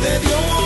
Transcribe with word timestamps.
de 0.00 0.18
Dios. 0.20 0.58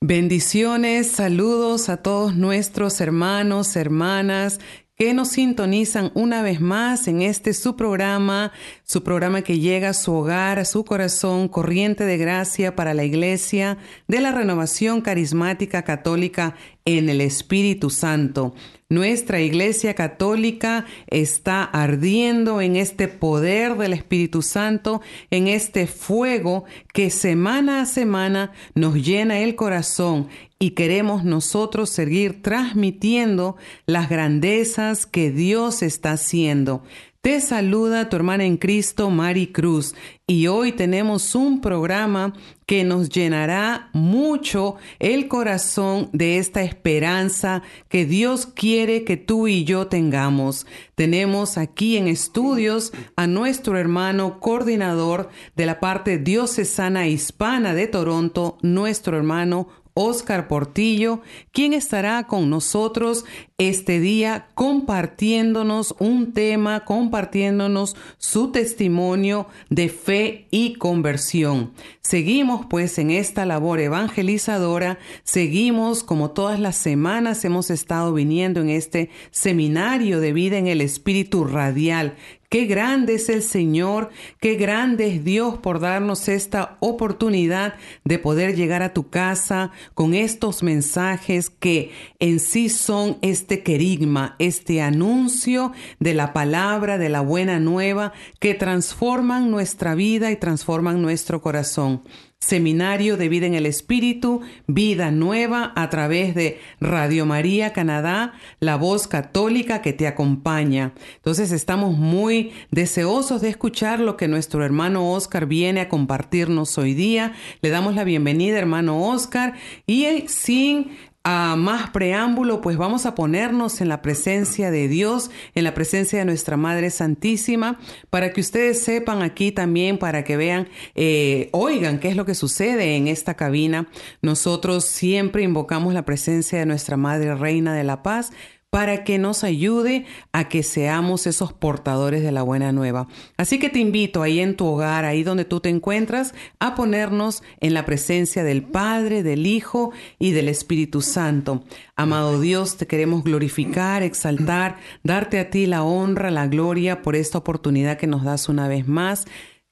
Bendiciones, 0.00 1.10
saludos 1.10 1.88
a 1.88 1.96
todos 1.96 2.36
nuestros 2.36 3.00
hermanos, 3.00 3.74
hermanas 3.74 4.60
que 4.96 5.12
nos 5.12 5.28
sintonizan 5.28 6.12
una 6.14 6.42
vez 6.42 6.60
más 6.60 7.08
en 7.08 7.22
este 7.22 7.52
su 7.52 7.74
programa, 7.74 8.52
su 8.84 9.02
programa 9.02 9.42
que 9.42 9.58
llega 9.58 9.88
a 9.88 9.94
su 9.94 10.12
hogar, 10.12 10.60
a 10.60 10.64
su 10.64 10.84
corazón, 10.84 11.48
corriente 11.48 12.04
de 12.04 12.16
gracia 12.16 12.76
para 12.76 12.94
la 12.94 13.04
iglesia 13.04 13.76
de 14.06 14.20
la 14.20 14.30
renovación 14.30 15.00
carismática 15.00 15.82
católica 15.82 16.54
en 16.84 17.08
el 17.08 17.20
Espíritu 17.20 17.90
Santo. 17.90 18.54
Nuestra 18.90 19.40
Iglesia 19.40 19.94
Católica 19.94 20.84
está 21.06 21.64
ardiendo 21.64 22.60
en 22.60 22.76
este 22.76 23.08
poder 23.08 23.76
del 23.76 23.94
Espíritu 23.94 24.42
Santo, 24.42 25.00
en 25.30 25.48
este 25.48 25.86
fuego 25.86 26.64
que 26.92 27.08
semana 27.08 27.80
a 27.80 27.86
semana 27.86 28.52
nos 28.74 28.94
llena 28.96 29.38
el 29.38 29.54
corazón 29.56 30.28
y 30.58 30.72
queremos 30.72 31.24
nosotros 31.24 31.88
seguir 31.88 32.42
transmitiendo 32.42 33.56
las 33.86 34.10
grandezas 34.10 35.06
que 35.06 35.30
Dios 35.30 35.82
está 35.82 36.12
haciendo. 36.12 36.82
Te 37.24 37.40
saluda 37.40 38.10
tu 38.10 38.16
hermana 38.16 38.44
en 38.44 38.58
Cristo, 38.58 39.08
Mari 39.08 39.46
Cruz, 39.46 39.94
y 40.26 40.46
hoy 40.48 40.72
tenemos 40.72 41.34
un 41.34 41.62
programa 41.62 42.34
que 42.66 42.84
nos 42.84 43.08
llenará 43.08 43.88
mucho 43.94 44.76
el 44.98 45.26
corazón 45.26 46.10
de 46.12 46.36
esta 46.36 46.62
esperanza 46.62 47.62
que 47.88 48.04
Dios 48.04 48.44
quiere 48.44 49.04
que 49.04 49.16
tú 49.16 49.48
y 49.48 49.64
yo 49.64 49.86
tengamos. 49.86 50.66
Tenemos 50.96 51.56
aquí 51.56 51.96
en 51.96 52.08
estudios 52.08 52.92
a 53.16 53.26
nuestro 53.26 53.78
hermano 53.78 54.38
coordinador 54.38 55.30
de 55.56 55.64
la 55.64 55.80
parte 55.80 56.18
diocesana 56.18 57.08
hispana 57.08 57.72
de 57.72 57.86
Toronto, 57.86 58.58
nuestro 58.60 59.16
hermano 59.16 59.68
Oscar 59.94 60.48
Portillo, 60.48 61.20
quien 61.52 61.72
estará 61.72 62.26
con 62.26 62.50
nosotros 62.50 63.24
este 63.58 64.00
día 64.00 64.48
compartiéndonos 64.54 65.94
un 66.00 66.32
tema, 66.32 66.84
compartiéndonos 66.84 67.94
su 68.18 68.50
testimonio 68.50 69.46
de 69.70 69.88
fe 69.88 70.48
y 70.50 70.74
conversión. 70.74 71.72
Seguimos 72.02 72.66
pues 72.66 72.98
en 72.98 73.12
esta 73.12 73.46
labor 73.46 73.78
evangelizadora, 73.78 74.98
seguimos 75.22 76.02
como 76.02 76.32
todas 76.32 76.58
las 76.58 76.76
semanas 76.76 77.44
hemos 77.44 77.70
estado 77.70 78.12
viniendo 78.12 78.60
en 78.60 78.70
este 78.70 79.10
seminario 79.30 80.18
de 80.18 80.32
vida 80.32 80.58
en 80.58 80.66
el 80.66 80.80
Espíritu 80.80 81.44
Radial 81.44 82.16
Qué 82.54 82.66
grande 82.66 83.14
es 83.14 83.30
el 83.30 83.42
Señor, 83.42 84.10
qué 84.38 84.54
grande 84.54 85.08
es 85.08 85.24
Dios 85.24 85.58
por 85.58 85.80
darnos 85.80 86.28
esta 86.28 86.76
oportunidad 86.78 87.74
de 88.04 88.20
poder 88.20 88.54
llegar 88.54 88.80
a 88.80 88.94
tu 88.94 89.10
casa 89.10 89.72
con 89.94 90.14
estos 90.14 90.62
mensajes 90.62 91.50
que 91.50 91.90
en 92.20 92.38
sí 92.38 92.68
son 92.68 93.18
este 93.22 93.64
querigma, 93.64 94.36
este 94.38 94.80
anuncio 94.82 95.72
de 95.98 96.14
la 96.14 96.32
palabra, 96.32 96.96
de 96.96 97.08
la 97.08 97.22
buena 97.22 97.58
nueva, 97.58 98.12
que 98.38 98.54
transforman 98.54 99.50
nuestra 99.50 99.96
vida 99.96 100.30
y 100.30 100.36
transforman 100.36 101.02
nuestro 101.02 101.42
corazón. 101.42 102.04
Seminario 102.44 103.16
de 103.16 103.30
Vida 103.30 103.46
en 103.46 103.54
el 103.54 103.64
Espíritu, 103.64 104.42
Vida 104.66 105.10
Nueva 105.10 105.72
a 105.76 105.88
través 105.88 106.34
de 106.34 106.60
Radio 106.78 107.24
María 107.24 107.72
Canadá, 107.72 108.34
la 108.60 108.76
voz 108.76 109.08
católica 109.08 109.80
que 109.80 109.94
te 109.94 110.06
acompaña. 110.06 110.92
Entonces 111.16 111.52
estamos 111.52 111.96
muy 111.96 112.52
deseosos 112.70 113.40
de 113.40 113.48
escuchar 113.48 113.98
lo 113.98 114.18
que 114.18 114.28
nuestro 114.28 114.62
hermano 114.62 115.10
Oscar 115.12 115.46
viene 115.46 115.80
a 115.80 115.88
compartirnos 115.88 116.76
hoy 116.76 116.92
día. 116.92 117.32
Le 117.62 117.70
damos 117.70 117.94
la 117.94 118.04
bienvenida, 118.04 118.58
hermano 118.58 119.08
Oscar, 119.08 119.54
y 119.86 120.24
sin 120.28 120.90
a 121.24 121.56
más 121.56 121.88
preámbulo, 121.90 122.60
pues 122.60 122.76
vamos 122.76 123.06
a 123.06 123.14
ponernos 123.14 123.80
en 123.80 123.88
la 123.88 124.02
presencia 124.02 124.70
de 124.70 124.88
Dios, 124.88 125.30
en 125.54 125.64
la 125.64 125.72
presencia 125.72 126.18
de 126.18 126.26
nuestra 126.26 126.58
Madre 126.58 126.90
Santísima, 126.90 127.80
para 128.10 128.32
que 128.32 128.42
ustedes 128.42 128.82
sepan 128.82 129.22
aquí 129.22 129.50
también, 129.50 129.98
para 129.98 130.22
que 130.22 130.36
vean, 130.36 130.68
eh, 130.94 131.48
oigan 131.52 131.98
qué 131.98 132.08
es 132.08 132.16
lo 132.16 132.26
que 132.26 132.34
sucede 132.34 132.96
en 132.96 133.08
esta 133.08 133.34
cabina. 133.34 133.88
Nosotros 134.20 134.84
siempre 134.84 135.42
invocamos 135.42 135.94
la 135.94 136.04
presencia 136.04 136.58
de 136.58 136.66
nuestra 136.66 136.98
Madre 136.98 137.34
Reina 137.34 137.74
de 137.74 137.84
la 137.84 138.02
Paz 138.02 138.30
para 138.74 139.04
que 139.04 139.18
nos 139.18 139.44
ayude 139.44 140.04
a 140.32 140.48
que 140.48 140.64
seamos 140.64 141.28
esos 141.28 141.52
portadores 141.52 142.24
de 142.24 142.32
la 142.32 142.42
buena 142.42 142.72
nueva. 142.72 143.06
Así 143.36 143.60
que 143.60 143.68
te 143.68 143.78
invito 143.78 144.20
ahí 144.20 144.40
en 144.40 144.56
tu 144.56 144.66
hogar, 144.66 145.04
ahí 145.04 145.22
donde 145.22 145.44
tú 145.44 145.60
te 145.60 145.68
encuentras, 145.68 146.34
a 146.58 146.74
ponernos 146.74 147.44
en 147.60 147.72
la 147.72 147.86
presencia 147.86 148.42
del 148.42 148.64
Padre, 148.64 149.22
del 149.22 149.46
Hijo 149.46 149.92
y 150.18 150.32
del 150.32 150.48
Espíritu 150.48 151.02
Santo. 151.02 151.62
Amado 151.94 152.40
Dios, 152.40 152.76
te 152.76 152.88
queremos 152.88 153.22
glorificar, 153.22 154.02
exaltar, 154.02 154.78
darte 155.04 155.38
a 155.38 155.50
ti 155.50 155.66
la 155.66 155.84
honra, 155.84 156.32
la 156.32 156.48
gloria 156.48 157.00
por 157.00 157.14
esta 157.14 157.38
oportunidad 157.38 157.96
que 157.96 158.08
nos 158.08 158.24
das 158.24 158.48
una 158.48 158.66
vez 158.66 158.88
más 158.88 159.24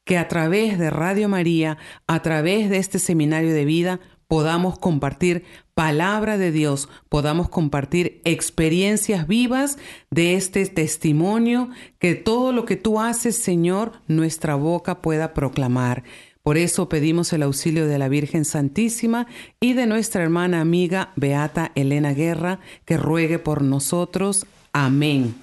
que 0.04 0.18
a 0.18 0.28
través 0.28 0.78
de 0.78 0.90
Radio 0.90 1.28
María, 1.28 1.78
a 2.06 2.22
través 2.22 2.70
de 2.70 2.78
este 2.78 2.98
seminario 2.98 3.52
de 3.52 3.64
vida, 3.64 4.00
podamos 4.32 4.78
compartir 4.78 5.44
palabra 5.74 6.38
de 6.38 6.52
Dios, 6.52 6.88
podamos 7.10 7.50
compartir 7.50 8.22
experiencias 8.24 9.28
vivas 9.28 9.76
de 10.10 10.36
este 10.36 10.64
testimonio, 10.64 11.68
que 11.98 12.14
todo 12.14 12.50
lo 12.50 12.64
que 12.64 12.76
tú 12.76 12.98
haces, 12.98 13.36
Señor, 13.36 13.92
nuestra 14.08 14.54
boca 14.54 15.02
pueda 15.02 15.34
proclamar. 15.34 16.04
Por 16.42 16.56
eso 16.56 16.88
pedimos 16.88 17.30
el 17.34 17.42
auxilio 17.42 17.86
de 17.86 17.98
la 17.98 18.08
Virgen 18.08 18.46
Santísima 18.46 19.26
y 19.60 19.74
de 19.74 19.86
nuestra 19.86 20.22
hermana 20.22 20.62
amiga 20.62 21.12
Beata 21.14 21.70
Elena 21.74 22.14
Guerra, 22.14 22.58
que 22.86 22.96
ruegue 22.96 23.38
por 23.38 23.60
nosotros. 23.60 24.46
Amén. 24.72 25.34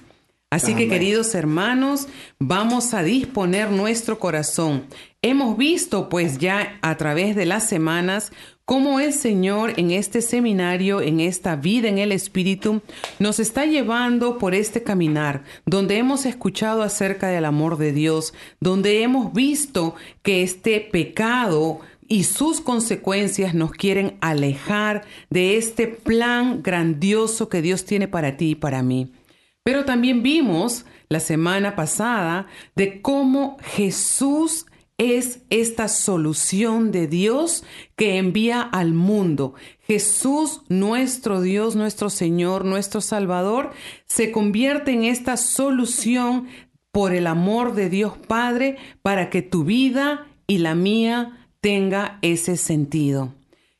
Así 0.52 0.74
que 0.74 0.88
queridos 0.88 1.36
hermanos, 1.36 2.08
vamos 2.40 2.92
a 2.92 3.04
disponer 3.04 3.70
nuestro 3.70 4.18
corazón. 4.18 4.86
Hemos 5.22 5.56
visto 5.56 6.08
pues 6.08 6.38
ya 6.38 6.76
a 6.82 6.96
través 6.96 7.36
de 7.36 7.46
las 7.46 7.68
semanas 7.68 8.32
cómo 8.70 9.00
el 9.00 9.12
Señor 9.12 9.72
en 9.78 9.90
este 9.90 10.22
seminario, 10.22 11.00
en 11.00 11.18
esta 11.18 11.56
vida 11.56 11.88
en 11.88 11.98
el 11.98 12.12
Espíritu, 12.12 12.82
nos 13.18 13.40
está 13.40 13.66
llevando 13.66 14.38
por 14.38 14.54
este 14.54 14.84
caminar, 14.84 15.42
donde 15.66 15.96
hemos 15.96 16.24
escuchado 16.24 16.82
acerca 16.82 17.26
del 17.26 17.46
amor 17.46 17.78
de 17.78 17.90
Dios, 17.90 18.32
donde 18.60 19.02
hemos 19.02 19.32
visto 19.32 19.96
que 20.22 20.44
este 20.44 20.80
pecado 20.80 21.80
y 22.06 22.22
sus 22.22 22.60
consecuencias 22.60 23.54
nos 23.54 23.72
quieren 23.72 24.16
alejar 24.20 25.02
de 25.30 25.56
este 25.56 25.88
plan 25.88 26.62
grandioso 26.62 27.48
que 27.48 27.62
Dios 27.62 27.84
tiene 27.84 28.06
para 28.06 28.36
ti 28.36 28.50
y 28.50 28.54
para 28.54 28.84
mí. 28.84 29.10
Pero 29.64 29.84
también 29.84 30.22
vimos 30.22 30.84
la 31.08 31.18
semana 31.18 31.74
pasada 31.74 32.46
de 32.76 33.02
cómo 33.02 33.56
Jesús 33.64 34.66
es 35.00 35.40
esta 35.48 35.88
solución 35.88 36.92
de 36.92 37.06
Dios 37.06 37.64
que 37.96 38.18
envía 38.18 38.60
al 38.60 38.92
mundo. 38.92 39.54
Jesús, 39.86 40.60
nuestro 40.68 41.40
Dios, 41.40 41.74
nuestro 41.74 42.10
Señor, 42.10 42.66
nuestro 42.66 43.00
Salvador, 43.00 43.70
se 44.04 44.30
convierte 44.30 44.92
en 44.92 45.04
esta 45.04 45.38
solución 45.38 46.48
por 46.92 47.14
el 47.14 47.26
amor 47.26 47.74
de 47.74 47.88
Dios 47.88 48.12
Padre 48.28 48.76
para 49.00 49.30
que 49.30 49.40
tu 49.40 49.64
vida 49.64 50.26
y 50.46 50.58
la 50.58 50.74
mía 50.74 51.48
tenga 51.62 52.18
ese 52.20 52.58
sentido. 52.58 53.32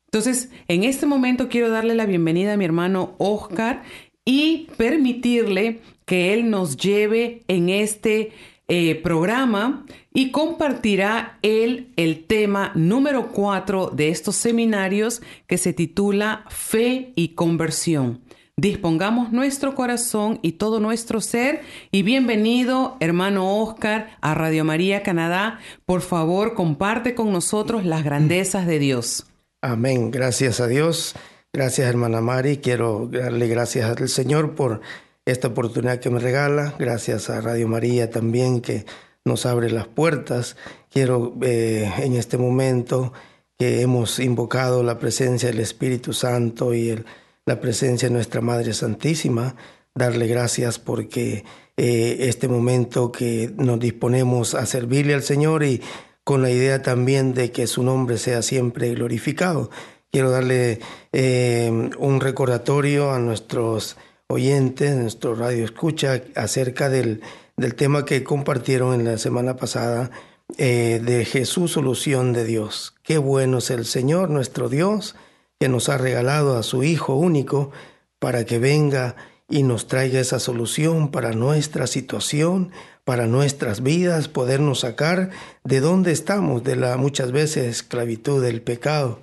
Entonces, 0.07 0.49
en 0.69 0.85
este 0.85 1.05
momento 1.05 1.51
quiero 1.51 1.69
darle 1.69 1.95
la 1.95 2.07
bienvenida 2.07 2.55
a 2.55 2.57
mi 2.57 2.65
hermano 2.65 3.15
Oscar 3.19 3.83
y 4.25 4.69
permitirle 4.79 5.83
que 6.07 6.33
él 6.33 6.49
nos 6.49 6.79
lleve 6.79 7.43
en 7.47 7.69
este 7.69 8.33
eh, 8.73 8.95
programa 8.95 9.85
y 10.15 10.31
compartirá 10.31 11.41
él 11.43 11.93
el 11.97 12.25
tema 12.25 12.71
número 12.77 13.33
cuatro 13.33 13.91
de 13.91 14.11
estos 14.11 14.37
seminarios 14.37 15.23
que 15.49 15.59
se 15.59 15.73
titula 15.73 16.45
Fe 16.51 17.13
y 17.17 17.35
Conversión. 17.35 18.21
Dispongamos 18.57 19.33
nuestro 19.33 19.75
corazón 19.75 20.39
y 20.43 20.53
todo 20.53 20.79
nuestro 20.79 21.21
ser 21.21 21.63
y 21.91 22.03
bienvenido 22.03 22.97
hermano 23.01 23.61
Oscar 23.61 24.17
a 24.21 24.35
Radio 24.35 24.65
María 24.65 25.03
Canadá. 25.03 25.59
Por 25.85 26.01
favor, 26.01 26.55
comparte 26.55 27.17
con 27.17 27.33
nosotros 27.33 27.85
las 27.85 28.05
grandezas 28.05 28.69
de 28.69 28.79
Dios. 28.79 29.27
Amén. 29.63 30.13
Gracias 30.13 30.61
a 30.61 30.69
Dios. 30.69 31.17
Gracias 31.53 31.89
hermana 31.89 32.21
Mari. 32.21 32.59
Quiero 32.59 33.09
darle 33.11 33.49
gracias 33.49 33.99
al 33.99 34.09
Señor 34.09 34.55
por 34.55 34.81
esta 35.25 35.49
oportunidad 35.49 36.01
que 36.01 36.11
me 36.11 36.21
regala. 36.21 36.75
Gracias 36.79 37.31
a 37.31 37.41
Radio 37.41 37.69
María 37.69 38.11
también 38.11 38.61
que 38.61 38.85
nos 39.25 39.47
abre 39.47 39.71
las 39.71 39.87
puertas. 39.87 40.57
Quiero 40.91 41.35
eh, 41.43 41.91
en 41.99 42.15
este 42.15 42.39
momento 42.39 43.13
que 43.59 43.83
hemos 43.83 44.19
invocado 44.19 44.83
la 44.83 44.99
presencia 44.99 45.51
del 45.51 45.61
Espíritu 45.61 46.13
Santo 46.13 46.75
y 46.75 47.03
la 47.45 47.61
presencia 47.61 48.09
de 48.09 48.15
nuestra 48.15 48.41
Madre 48.41 48.73
Santísima, 48.73 49.57
darle 49.95 50.27
gracias 50.27 50.79
porque 50.79 51.45
eh, 51.77 52.17
este 52.21 52.49
momento 52.49 53.13
que 53.13 53.53
nos 53.57 53.79
disponemos 53.79 54.55
a 54.55 54.67
servirle 54.67 55.15
al 55.15 55.23
Señor 55.23 55.65
y 55.65 55.83
con 56.25 56.43
la 56.43 56.51
idea 56.51 56.83
también 56.83 57.35
de 57.35 57.51
que 57.51 57.67
su 57.67 57.83
nombre 57.83 58.19
sea 58.19 58.43
siempre 58.43 58.95
glorificado. 58.95 59.71
Quiero 60.11 60.31
darle 60.31 60.81
eh, 61.13 61.91
un 61.99 62.21
recordatorio 62.21 63.13
a 63.13 63.19
nuestros 63.19 63.97
oyentes, 64.31 64.97
nuestro 64.97 65.35
radio 65.35 65.65
escucha, 65.65 66.23
acerca 66.37 66.89
del, 66.89 67.21
del 67.57 67.75
tema 67.75 68.05
que 68.05 68.23
compartieron 68.23 68.95
en 68.95 69.05
la 69.05 69.19
semana 69.19 69.57
pasada 69.57 70.11
eh, 70.57 71.01
de 71.05 71.25
Jesús, 71.25 71.73
solución 71.73 72.33
de 72.33 72.45
Dios. 72.45 72.95
Qué 73.03 73.19
bueno 73.19 73.59
es 73.59 73.71
el 73.71 73.85
Señor, 73.85 74.31
nuestro 74.31 74.69
Dios 74.69 75.17
que 75.59 75.69
nos 75.69 75.89
ha 75.89 75.99
regalado 75.99 76.57
a 76.57 76.63
su 76.63 76.83
Hijo 76.85 77.17
único 77.17 77.71
para 78.19 78.45
que 78.45 78.59
venga 78.59 79.17
y 79.49 79.63
nos 79.65 79.89
traiga 79.89 80.21
esa 80.21 80.39
solución 80.39 81.11
para 81.11 81.33
nuestra 81.33 81.87
situación, 81.87 82.71
para 83.05 83.27
nuestras 83.27 83.83
vidas, 83.83 84.29
podernos 84.29 84.81
sacar 84.81 85.31
de 85.65 85.81
donde 85.81 86.13
estamos, 86.13 86.63
de 86.63 86.77
la 86.77 86.97
muchas 86.97 87.33
veces 87.33 87.67
esclavitud 87.67 88.43
del 88.43 88.63
pecado. 88.63 89.21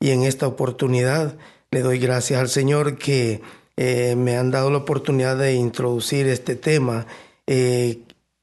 Y 0.00 0.10
en 0.10 0.24
esta 0.24 0.46
oportunidad 0.46 1.36
le 1.70 1.82
doy 1.82 1.98
gracias 1.98 2.40
al 2.40 2.48
Señor 2.48 2.98
que 2.98 3.40
eh, 3.78 4.16
me 4.16 4.36
han 4.36 4.50
dado 4.50 4.70
la 4.70 4.78
oportunidad 4.78 5.38
de 5.38 5.54
introducir 5.54 6.26
este 6.26 6.56
tema 6.56 7.06
eh, 7.46 8.00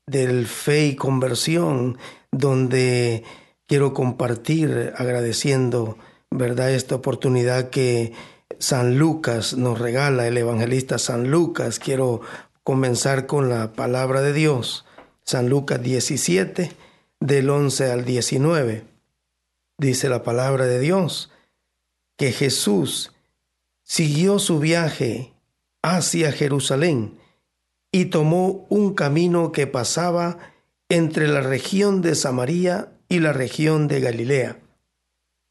del 0.07 0.47
fe 0.47 0.87
y 0.87 0.95
conversión, 0.95 1.97
donde 2.31 3.23
quiero 3.67 3.93
compartir 3.93 4.93
agradeciendo 4.97 5.97
¿verdad? 6.31 6.71
Esta 6.71 6.95
oportunidad 6.95 7.69
que 7.69 8.13
San 8.59 8.97
Lucas 8.97 9.55
nos 9.55 9.79
regala, 9.79 10.27
el 10.27 10.37
evangelista 10.37 10.97
San 10.97 11.29
Lucas. 11.29 11.79
Quiero 11.79 12.21
comenzar 12.63 13.25
con 13.25 13.49
la 13.49 13.73
palabra 13.73 14.21
de 14.21 14.33
Dios. 14.33 14.85
San 15.23 15.49
Lucas 15.49 15.81
17, 15.81 16.71
del 17.19 17.49
11 17.49 17.91
al 17.91 18.05
19. 18.05 18.83
Dice 19.77 20.09
la 20.09 20.23
palabra 20.23 20.65
de 20.65 20.79
Dios 20.79 21.31
que 22.17 22.31
Jesús 22.31 23.11
siguió 23.85 24.37
su 24.39 24.59
viaje 24.59 25.33
hacia 25.81 26.33
Jerusalén 26.33 27.17
y 27.93 28.05
tomó 28.05 28.65
un 28.67 28.93
camino 28.93 29.53
que 29.53 29.65
pasaba 29.65 30.37
entre 30.89 31.29
la 31.29 31.39
región 31.39 32.01
de 32.01 32.15
Samaria 32.15 32.91
y 33.07 33.19
la 33.19 33.31
región 33.31 33.87
de 33.87 34.01
Galilea 34.01 34.59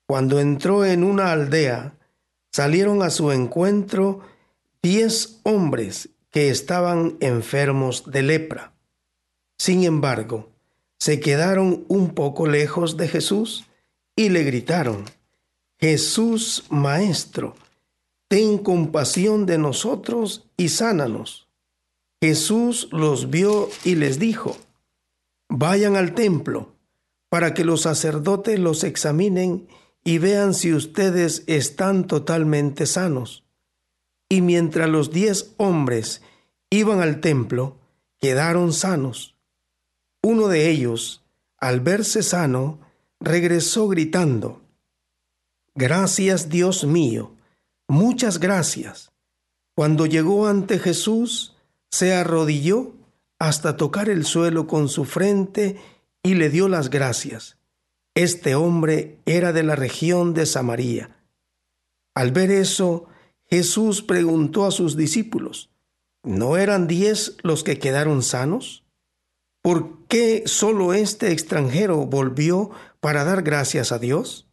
cuando 0.07 0.39
entró 0.39 0.85
en 0.85 1.03
una 1.03 1.33
aldea, 1.33 1.97
salieron 2.53 3.03
a 3.03 3.11
su 3.11 3.33
encuentro 3.33 4.21
diez 4.83 5.41
hombres 5.45 6.11
que 6.31 6.51
estaban 6.51 7.17
enfermos 7.21 8.11
de 8.11 8.23
lepra. 8.23 8.75
Sin 9.59 9.85
embargo, 9.85 10.51
se 10.99 11.21
quedaron 11.21 11.85
un 11.89 12.15
poco 12.15 12.47
lejos 12.47 12.97
de 12.97 13.09
Jesús 13.09 13.65
y 14.15 14.29
le 14.29 14.45
gritaron, 14.45 15.05
Jesús 15.79 16.65
Maestro, 16.69 17.57
ten 18.29 18.59
compasión 18.59 19.47
de 19.47 19.59
nosotros 19.59 20.49
y 20.57 20.69
sánanos. 20.69 21.49
Jesús 22.21 22.89
los 22.91 23.31
vio 23.31 23.69
y 23.85 23.97
les 23.97 24.19
dijo, 24.19 24.57
vayan 25.49 25.97
al 25.97 26.15
templo 26.15 26.75
para 27.29 27.53
que 27.53 27.65
los 27.65 27.83
sacerdotes 27.83 28.59
los 28.59 28.85
examinen 28.85 29.69
y 30.05 30.19
vean 30.19 30.55
si 30.55 30.73
ustedes 30.73 31.45
están 31.47 32.07
totalmente 32.07 32.87
sanos. 32.87 33.45
Y 34.29 34.41
mientras 34.41 34.89
los 34.89 35.11
diez 35.11 35.55
hombres 35.57 36.23
iban 36.71 37.01
al 37.01 37.21
templo, 37.21 37.79
quedaron 38.21 38.73
sanos. 38.73 39.37
Uno 40.23 40.49
de 40.49 40.71
ellos, 40.71 41.25
al 41.59 41.81
verse 41.81 42.23
sano, 42.23 42.81
regresó 43.21 43.89
gritando, 43.89 44.63
Gracias 45.75 46.49
Dios 46.49 46.85
mío, 46.85 47.34
muchas 47.89 48.39
gracias. 48.39 49.13
Cuando 49.75 50.07
llegó 50.07 50.47
ante 50.47 50.79
Jesús, 50.79 51.57
se 51.91 52.15
arrodilló 52.15 52.95
hasta 53.39 53.77
tocar 53.77 54.09
el 54.09 54.25
suelo 54.25 54.67
con 54.67 54.89
su 54.89 55.05
frente 55.05 55.81
y 56.23 56.35
le 56.35 56.51
dio 56.51 56.69
las 56.69 56.91
gracias. 56.91 57.59
Este 58.15 58.55
hombre 58.55 59.21
era 59.27 59.53
de 59.53 59.65
la 59.65 59.77
región 59.77 60.35
de 60.35 60.47
Samaria. 60.47 61.17
Al 62.15 62.31
ver 62.31 62.51
eso, 62.51 63.09
Jesús 63.51 64.03
preguntó 64.03 64.67
a 64.67 64.71
sus 64.71 64.97
discípulos, 64.97 65.71
¿no 66.23 66.57
eran 66.57 66.87
diez 66.87 67.37
los 67.43 67.65
que 67.65 67.79
quedaron 67.79 68.23
sanos? 68.23 68.85
¿Por 69.63 70.07
qué 70.07 70.45
solo 70.47 70.95
este 70.95 71.33
extranjero 71.33 72.07
volvió 72.07 72.71
para 73.01 73.25
dar 73.25 73.43
gracias 73.43 73.93
a 73.93 73.99
Dios? 73.99 74.49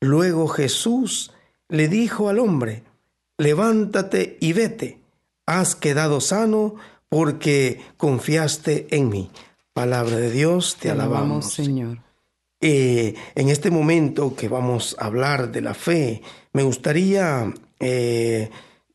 Luego 0.00 0.48
Jesús 0.48 1.32
le 1.70 1.88
dijo 1.88 2.28
al 2.28 2.38
hombre, 2.38 2.82
levántate 3.38 4.36
y 4.40 4.52
vete, 4.52 5.00
has 5.46 5.74
quedado 5.74 6.20
sano 6.20 6.76
porque 7.08 7.80
confiaste 7.96 8.86
en 8.90 9.08
mí. 9.08 9.30
Palabra 9.72 10.16
de 10.16 10.30
Dios, 10.30 10.76
te, 10.80 10.90
alabamos, 10.90 11.52
Señor. 11.52 11.98
Eh, 12.60 13.14
en 13.34 13.48
este 13.48 13.70
momento 13.70 14.34
que 14.36 14.48
vamos 14.48 14.94
a 14.98 15.06
hablar 15.06 15.50
de 15.50 15.62
la 15.62 15.74
fe, 15.74 16.22
me 16.52 16.62
gustaría 16.62 17.52
eh, 17.78 18.50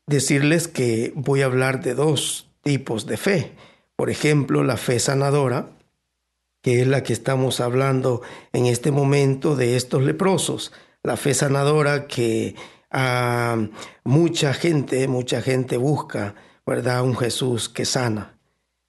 decirles 0.05 0.67
que 0.67 1.12
voy 1.15 1.41
a 1.41 1.46
hablar 1.46 1.82
de 1.82 1.96
dos 1.96 2.48
tipos 2.62 3.08
de 3.08 3.17
fe. 3.17 3.53
Por 3.96 4.10
ejemplo, 4.10 4.63
la 4.63 4.77
fe 4.77 5.00
sanadora, 5.00 5.70
que 6.62 6.82
es 6.82 6.88
la 6.88 7.03
que 7.03 7.13
estamos 7.13 7.60
hablando 7.60 8.22
en 8.53 8.65
este 8.65 8.91
momento 8.91 9.55
de 9.55 9.75
estos 9.75 10.03
leprosos. 10.03 10.72
La 11.05 11.17
fe 11.17 11.35
sanadora 11.35 12.07
que 12.07 12.55
a 12.89 13.57
mucha 14.03 14.55
gente, 14.55 15.07
mucha 15.07 15.39
gente 15.43 15.77
busca, 15.77 16.33
¿verdad? 16.65 17.03
Un 17.03 17.15
Jesús 17.15 17.69
que 17.69 17.85
sana. 17.85 18.39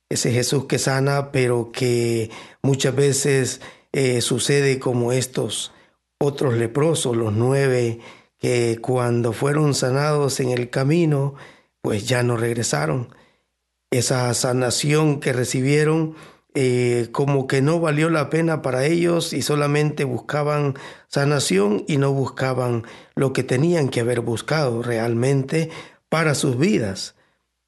Ese 0.09 0.33
Jesús 0.33 0.65
que 0.65 0.79
sana, 0.79 1.31
pero 1.31 1.73
que 1.73 2.31
muchas 2.63 2.97
veces 2.97 3.61
eh, 3.93 4.23
sucede 4.23 4.79
como 4.79 5.13
estos 5.13 5.73
otros 6.19 6.55
leprosos, 6.55 7.15
los 7.15 7.35
nueve, 7.35 8.01
que 8.39 8.79
cuando 8.81 9.35
fueron 9.35 9.75
sanados 9.75 10.41
en 10.41 10.49
el 10.49 10.71
camino, 10.71 11.35
pues 11.83 12.09
ya 12.09 12.23
no 12.23 12.39
regresaron. 12.39 13.15
Esa 13.91 14.33
sanación 14.33 15.21
que 15.21 15.35
recibieron 15.35 16.15
eh, 16.59 17.09
como 17.13 17.47
que 17.47 17.61
no 17.61 17.81
valió 17.81 18.09
la 18.09 18.31
pena 18.31 18.63
para 18.63 18.87
ellos 18.87 19.35
y 19.35 19.43
solamente 19.43 20.05
buscaban 20.05 20.73
sanación 21.07 21.85
y 21.87 21.99
no 21.99 22.15
buscaban 22.15 22.85
lo 23.15 23.35
que 23.35 23.43
tenían 23.43 23.91
que 23.91 24.01
haber 24.01 24.23
buscado 24.23 24.83
realmente 24.83 25.69
para 26.09 26.35
sus 26.35 26.57
vidas. 26.57 27.15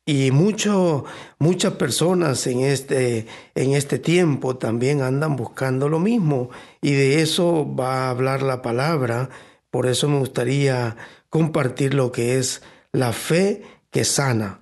Y 0.07 0.31
mucho, 0.31 1.05
muchas 1.39 1.75
personas 1.75 2.47
en 2.47 2.61
este, 2.61 3.27
en 3.55 3.75
este 3.75 3.99
tiempo 3.99 4.57
también 4.57 5.03
andan 5.03 5.37
buscando 5.37 5.91
lo 5.91 5.99
mismo. 5.99 6.49
Y 6.81 6.93
de 6.93 7.21
eso 7.21 7.71
va 7.79 8.07
a 8.07 8.11
hablar 8.11 8.41
la 8.41 8.63
palabra. 8.63 9.29
Por 9.71 9.87
eso 9.87 10.09
me 10.09 10.19
gustaría 10.19 10.97
compartir 11.29 11.93
lo 11.93 12.11
que 12.11 12.39
es 12.39 12.63
la 12.93 13.13
fe 13.13 13.65
que 13.91 14.07
sana. 14.07 14.61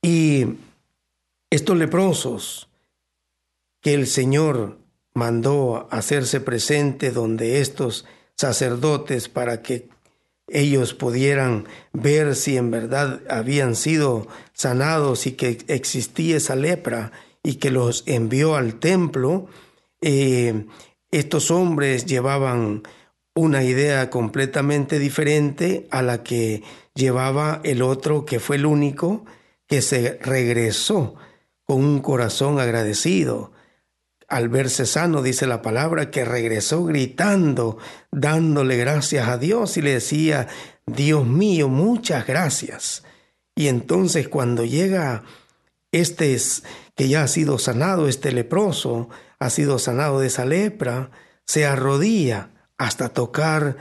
Y 0.00 0.46
estos 1.50 1.76
leprosos 1.76 2.67
que 3.80 3.94
el 3.94 4.06
Señor 4.06 4.78
mandó 5.14 5.88
hacerse 5.90 6.40
presente 6.40 7.10
donde 7.10 7.60
estos 7.60 8.06
sacerdotes 8.36 9.28
para 9.28 9.62
que 9.62 9.88
ellos 10.48 10.94
pudieran 10.94 11.66
ver 11.92 12.34
si 12.34 12.56
en 12.56 12.70
verdad 12.70 13.20
habían 13.28 13.76
sido 13.76 14.28
sanados 14.52 15.26
y 15.26 15.32
que 15.32 15.58
existía 15.68 16.36
esa 16.36 16.56
lepra 16.56 17.12
y 17.42 17.56
que 17.56 17.70
los 17.70 18.04
envió 18.06 18.56
al 18.56 18.78
templo, 18.78 19.46
eh, 20.00 20.66
estos 21.10 21.50
hombres 21.50 22.06
llevaban 22.06 22.82
una 23.34 23.62
idea 23.62 24.10
completamente 24.10 24.98
diferente 24.98 25.86
a 25.90 26.02
la 26.02 26.22
que 26.22 26.62
llevaba 26.94 27.60
el 27.64 27.82
otro, 27.82 28.24
que 28.24 28.40
fue 28.40 28.56
el 28.56 28.66
único, 28.66 29.24
que 29.66 29.82
se 29.82 30.18
regresó 30.22 31.14
con 31.64 31.84
un 31.84 32.00
corazón 32.00 32.58
agradecido, 32.58 33.52
al 34.28 34.50
verse 34.50 34.84
sano, 34.84 35.22
dice 35.22 35.46
la 35.46 35.62
palabra, 35.62 36.10
que 36.10 36.24
regresó 36.24 36.84
gritando, 36.84 37.78
dándole 38.12 38.76
gracias 38.76 39.26
a 39.28 39.38
Dios 39.38 39.76
y 39.78 39.82
le 39.82 39.94
decía, 39.94 40.48
Dios 40.86 41.26
mío, 41.26 41.68
muchas 41.68 42.26
gracias. 42.26 43.04
Y 43.56 43.68
entonces 43.68 44.28
cuando 44.28 44.64
llega 44.64 45.24
este 45.90 46.36
que 46.94 47.08
ya 47.08 47.22
ha 47.22 47.28
sido 47.28 47.58
sanado, 47.58 48.06
este 48.06 48.32
leproso, 48.32 49.08
ha 49.38 49.50
sido 49.50 49.78
sanado 49.78 50.20
de 50.20 50.26
esa 50.26 50.44
lepra, 50.44 51.10
se 51.46 51.64
arrodilla 51.64 52.50
hasta 52.76 53.08
tocar, 53.08 53.78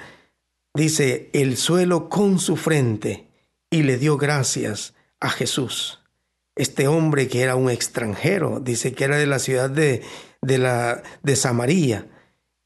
dice, 0.74 1.30
el 1.34 1.58
suelo 1.58 2.10
con 2.10 2.39
su 2.39 2.56
frente 2.56 3.27
y 3.70 3.84
le 3.84 3.98
dio 3.98 4.18
gracias 4.18 4.94
a 5.20 5.30
Jesús. 5.30 5.97
Este 6.58 6.88
hombre 6.88 7.28
que 7.28 7.42
era 7.42 7.56
un 7.56 7.70
extranjero, 7.70 8.60
dice 8.60 8.94
que 8.94 9.04
era 9.04 9.18
de 9.18 9.28
la 9.28 9.40
ciudad 9.40 9.70
de, 9.70 10.02
de, 10.42 10.58
la, 10.58 11.04
de 11.24 11.36
Samaria. 11.36 12.08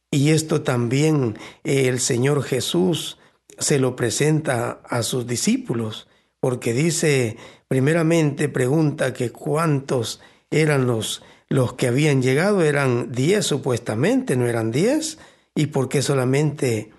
Y 0.10 0.30
esto 0.30 0.62
también 0.62 1.38
eh, 1.64 1.88
el 1.88 2.00
Señor 2.00 2.44
Jesús 2.44 3.18
se 3.60 3.80
lo 3.80 3.96
presenta 3.96 4.82
a 4.90 5.04
sus 5.04 5.28
discípulos, 5.28 6.08
porque 6.40 6.74
dice, 6.74 7.38
primeramente 7.68 8.50
pregunta 8.50 9.14
que 9.14 9.32
cuántos 9.32 10.20
eran 10.50 10.88
los, 10.88 11.24
los 11.48 11.74
que 11.74 11.88
habían 11.88 12.22
llegado, 12.22 12.64
eran 12.64 13.12
diez 13.12 13.46
supuestamente, 13.46 14.36
no 14.36 14.48
eran 14.48 14.72
diez, 14.72 15.20
y 15.56 15.68
por 15.68 15.90
qué 15.90 16.02
solamente 16.02 16.92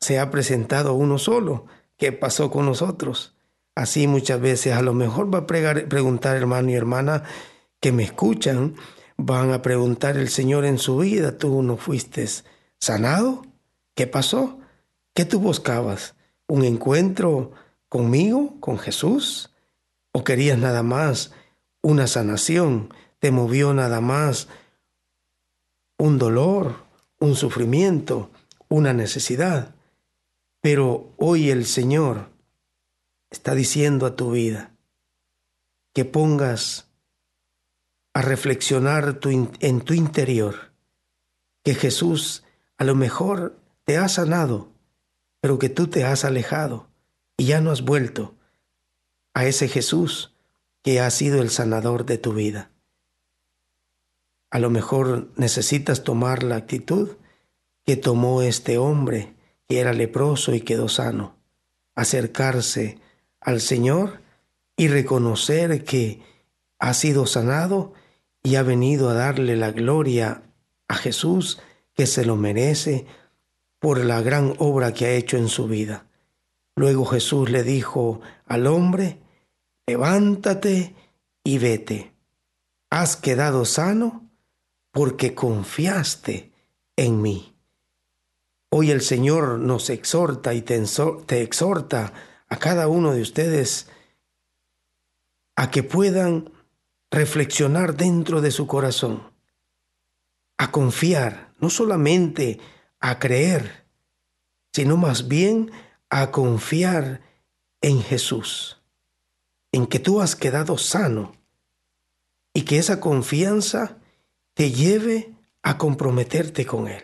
se 0.00 0.18
ha 0.18 0.30
presentado 0.30 0.94
uno 0.94 1.18
solo, 1.18 1.66
¿qué 1.96 2.12
pasó 2.12 2.50
con 2.50 2.66
nosotros? 2.66 3.33
Así 3.74 4.06
muchas 4.06 4.40
veces 4.40 4.74
a 4.74 4.82
lo 4.82 4.94
mejor 4.94 5.34
va 5.34 5.38
a 5.38 5.46
preguntar 5.46 6.36
hermano 6.36 6.70
y 6.70 6.74
hermana 6.74 7.24
que 7.80 7.92
me 7.92 8.04
escuchan, 8.04 8.76
van 9.16 9.52
a 9.52 9.62
preguntar 9.62 10.16
el 10.16 10.28
Señor 10.28 10.64
en 10.64 10.78
su 10.78 10.98
vida, 10.98 11.38
¿tú 11.38 11.62
no 11.62 11.76
fuiste 11.76 12.26
sanado? 12.78 13.44
¿Qué 13.94 14.06
pasó? 14.06 14.58
¿Qué 15.12 15.24
tú 15.24 15.40
buscabas? 15.40 16.14
¿Un 16.46 16.64
encuentro 16.64 17.52
conmigo, 17.88 18.56
con 18.60 18.78
Jesús? 18.78 19.50
¿O 20.12 20.24
querías 20.24 20.58
nada 20.58 20.82
más 20.82 21.32
una 21.82 22.06
sanación? 22.06 22.92
¿Te 23.18 23.30
movió 23.30 23.74
nada 23.74 24.00
más 24.00 24.48
un 25.98 26.18
dolor, 26.18 26.84
un 27.18 27.34
sufrimiento, 27.36 28.30
una 28.68 28.92
necesidad? 28.92 29.74
Pero 30.60 31.12
hoy 31.16 31.50
el 31.50 31.66
Señor 31.66 32.33
está 33.34 33.56
diciendo 33.56 34.06
a 34.06 34.14
tu 34.14 34.30
vida 34.30 34.70
que 35.92 36.04
pongas 36.04 36.86
a 38.12 38.22
reflexionar 38.22 39.18
en 39.24 39.80
tu 39.80 39.92
interior 39.92 40.72
que 41.64 41.74
Jesús 41.74 42.44
a 42.78 42.84
lo 42.84 42.94
mejor 42.94 43.58
te 43.82 43.98
ha 43.98 44.08
sanado, 44.08 44.70
pero 45.40 45.58
que 45.58 45.68
tú 45.68 45.88
te 45.88 46.04
has 46.04 46.24
alejado 46.24 46.86
y 47.36 47.46
ya 47.46 47.60
no 47.60 47.72
has 47.72 47.82
vuelto 47.82 48.36
a 49.34 49.46
ese 49.46 49.66
Jesús 49.66 50.32
que 50.82 51.00
ha 51.00 51.10
sido 51.10 51.42
el 51.42 51.50
sanador 51.50 52.06
de 52.06 52.18
tu 52.18 52.34
vida. 52.34 52.70
A 54.48 54.60
lo 54.60 54.70
mejor 54.70 55.32
necesitas 55.34 56.04
tomar 56.04 56.44
la 56.44 56.54
actitud 56.54 57.16
que 57.84 57.96
tomó 57.96 58.42
este 58.42 58.78
hombre 58.78 59.34
que 59.68 59.80
era 59.80 59.92
leproso 59.92 60.54
y 60.54 60.60
quedó 60.60 60.88
sano, 60.88 61.34
acercarse 61.96 63.02
al 63.44 63.60
Señor 63.60 64.20
y 64.76 64.88
reconocer 64.88 65.84
que 65.84 66.22
ha 66.80 66.92
sido 66.94 67.26
sanado 67.26 67.92
y 68.42 68.56
ha 68.56 68.62
venido 68.62 69.08
a 69.08 69.14
darle 69.14 69.56
la 69.56 69.70
gloria 69.70 70.42
a 70.88 70.96
Jesús, 70.96 71.60
que 71.94 72.06
se 72.06 72.24
lo 72.24 72.36
merece 72.36 73.06
por 73.78 74.04
la 74.04 74.20
gran 74.20 74.54
obra 74.58 74.92
que 74.92 75.06
ha 75.06 75.12
hecho 75.12 75.36
en 75.36 75.48
su 75.48 75.68
vida. 75.68 76.06
Luego 76.74 77.04
Jesús 77.04 77.50
le 77.50 77.62
dijo 77.62 78.20
al 78.46 78.66
hombre, 78.66 79.20
levántate 79.86 80.94
y 81.44 81.58
vete. 81.58 82.12
Has 82.90 83.16
quedado 83.16 83.64
sano 83.64 84.28
porque 84.90 85.34
confiaste 85.34 86.52
en 86.96 87.22
mí. 87.22 87.54
Hoy 88.70 88.90
el 88.90 89.02
Señor 89.02 89.60
nos 89.60 89.88
exhorta 89.90 90.52
y 90.54 90.62
te, 90.62 90.82
exhorta 91.42 92.12
a 92.54 92.56
cada 92.56 92.86
uno 92.86 93.12
de 93.12 93.20
ustedes 93.20 93.88
a 95.56 95.72
que 95.72 95.82
puedan 95.82 96.52
reflexionar 97.10 97.96
dentro 97.96 98.40
de 98.40 98.52
su 98.52 98.68
corazón, 98.68 99.32
a 100.56 100.70
confiar, 100.70 101.52
no 101.58 101.68
solamente 101.68 102.60
a 103.00 103.18
creer, 103.18 103.86
sino 104.72 104.96
más 104.96 105.26
bien 105.26 105.72
a 106.10 106.30
confiar 106.30 107.22
en 107.80 108.00
Jesús, 108.00 108.80
en 109.72 109.88
que 109.88 109.98
tú 109.98 110.20
has 110.20 110.36
quedado 110.36 110.78
sano 110.78 111.32
y 112.52 112.62
que 112.62 112.78
esa 112.78 113.00
confianza 113.00 113.98
te 114.54 114.70
lleve 114.70 115.34
a 115.64 115.76
comprometerte 115.76 116.64
con 116.64 116.86
Él, 116.86 117.02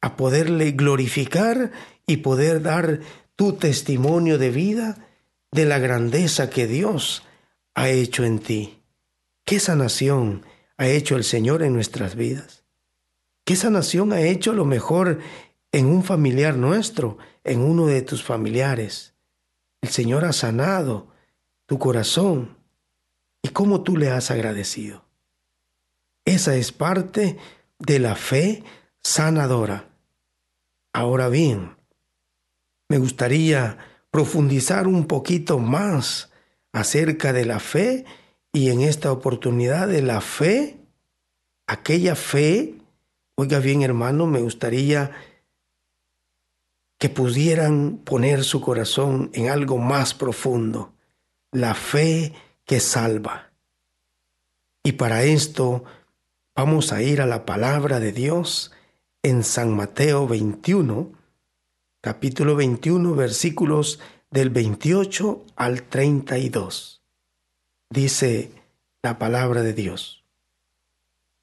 a 0.00 0.16
poderle 0.16 0.72
glorificar 0.72 1.70
y 2.08 2.16
poder 2.16 2.60
dar 2.60 2.98
tu 3.38 3.52
testimonio 3.52 4.36
de 4.36 4.50
vida 4.50 5.06
de 5.52 5.64
la 5.64 5.78
grandeza 5.78 6.50
que 6.50 6.66
Dios 6.66 7.22
ha 7.76 7.88
hecho 7.88 8.24
en 8.24 8.40
ti. 8.40 8.82
¿Qué 9.44 9.60
sanación 9.60 10.44
ha 10.76 10.88
hecho 10.88 11.14
el 11.14 11.22
Señor 11.22 11.62
en 11.62 11.72
nuestras 11.72 12.16
vidas? 12.16 12.64
¿Qué 13.44 13.54
sanación 13.54 14.12
ha 14.12 14.22
hecho 14.22 14.52
lo 14.54 14.64
mejor 14.64 15.20
en 15.70 15.86
un 15.86 16.02
familiar 16.02 16.56
nuestro, 16.56 17.16
en 17.44 17.60
uno 17.60 17.86
de 17.86 18.02
tus 18.02 18.24
familiares? 18.24 19.14
El 19.82 19.90
Señor 19.90 20.24
ha 20.24 20.32
sanado 20.32 21.06
tu 21.66 21.78
corazón 21.78 22.56
y 23.40 23.50
cómo 23.50 23.84
tú 23.84 23.96
le 23.96 24.10
has 24.10 24.32
agradecido. 24.32 25.04
Esa 26.24 26.56
es 26.56 26.72
parte 26.72 27.38
de 27.78 28.00
la 28.00 28.16
fe 28.16 28.64
sanadora. 29.00 29.90
Ahora 30.92 31.28
bien, 31.28 31.77
me 32.88 32.98
gustaría 32.98 33.78
profundizar 34.10 34.86
un 34.86 35.06
poquito 35.06 35.58
más 35.58 36.30
acerca 36.72 37.32
de 37.32 37.44
la 37.44 37.60
fe 37.60 38.04
y 38.52 38.70
en 38.70 38.80
esta 38.80 39.12
oportunidad 39.12 39.88
de 39.88 40.02
la 40.02 40.20
fe, 40.20 40.80
aquella 41.66 42.16
fe, 42.16 42.74
oiga 43.36 43.58
bien 43.58 43.82
hermano, 43.82 44.26
me 44.26 44.40
gustaría 44.40 45.12
que 46.98 47.08
pudieran 47.08 47.98
poner 47.98 48.42
su 48.42 48.60
corazón 48.60 49.30
en 49.34 49.50
algo 49.50 49.78
más 49.78 50.14
profundo, 50.14 50.94
la 51.52 51.74
fe 51.74 52.32
que 52.64 52.80
salva. 52.80 53.52
Y 54.82 54.92
para 54.92 55.22
esto 55.22 55.84
vamos 56.56 56.92
a 56.92 57.02
ir 57.02 57.20
a 57.20 57.26
la 57.26 57.44
palabra 57.44 58.00
de 58.00 58.12
Dios 58.12 58.72
en 59.22 59.44
San 59.44 59.76
Mateo 59.76 60.26
21, 60.26 61.12
capítulo 62.00 62.56
21, 62.56 63.14
versículos 63.14 64.00
del 64.30 64.50
28 64.50 65.44
al 65.56 65.82
32 65.82 66.98
dice 67.90 68.52
la 69.02 69.18
palabra 69.18 69.62
de 69.62 69.72
Dios. 69.72 70.24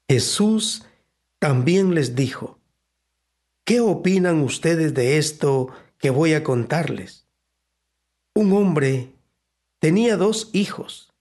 Jesús 0.08 0.84
también 1.38 1.94
les 1.94 2.14
dijo, 2.14 2.58
¿qué 3.64 3.80
opinan 3.80 4.40
ustedes 4.42 4.94
de 4.94 5.18
esto 5.18 5.68
que 5.98 6.10
voy 6.10 6.34
a 6.34 6.44
contarles? 6.44 7.26
Un 8.34 8.52
hombre 8.52 9.12
tenía 9.80 10.16
dos 10.16 10.50
hijos 10.52 11.12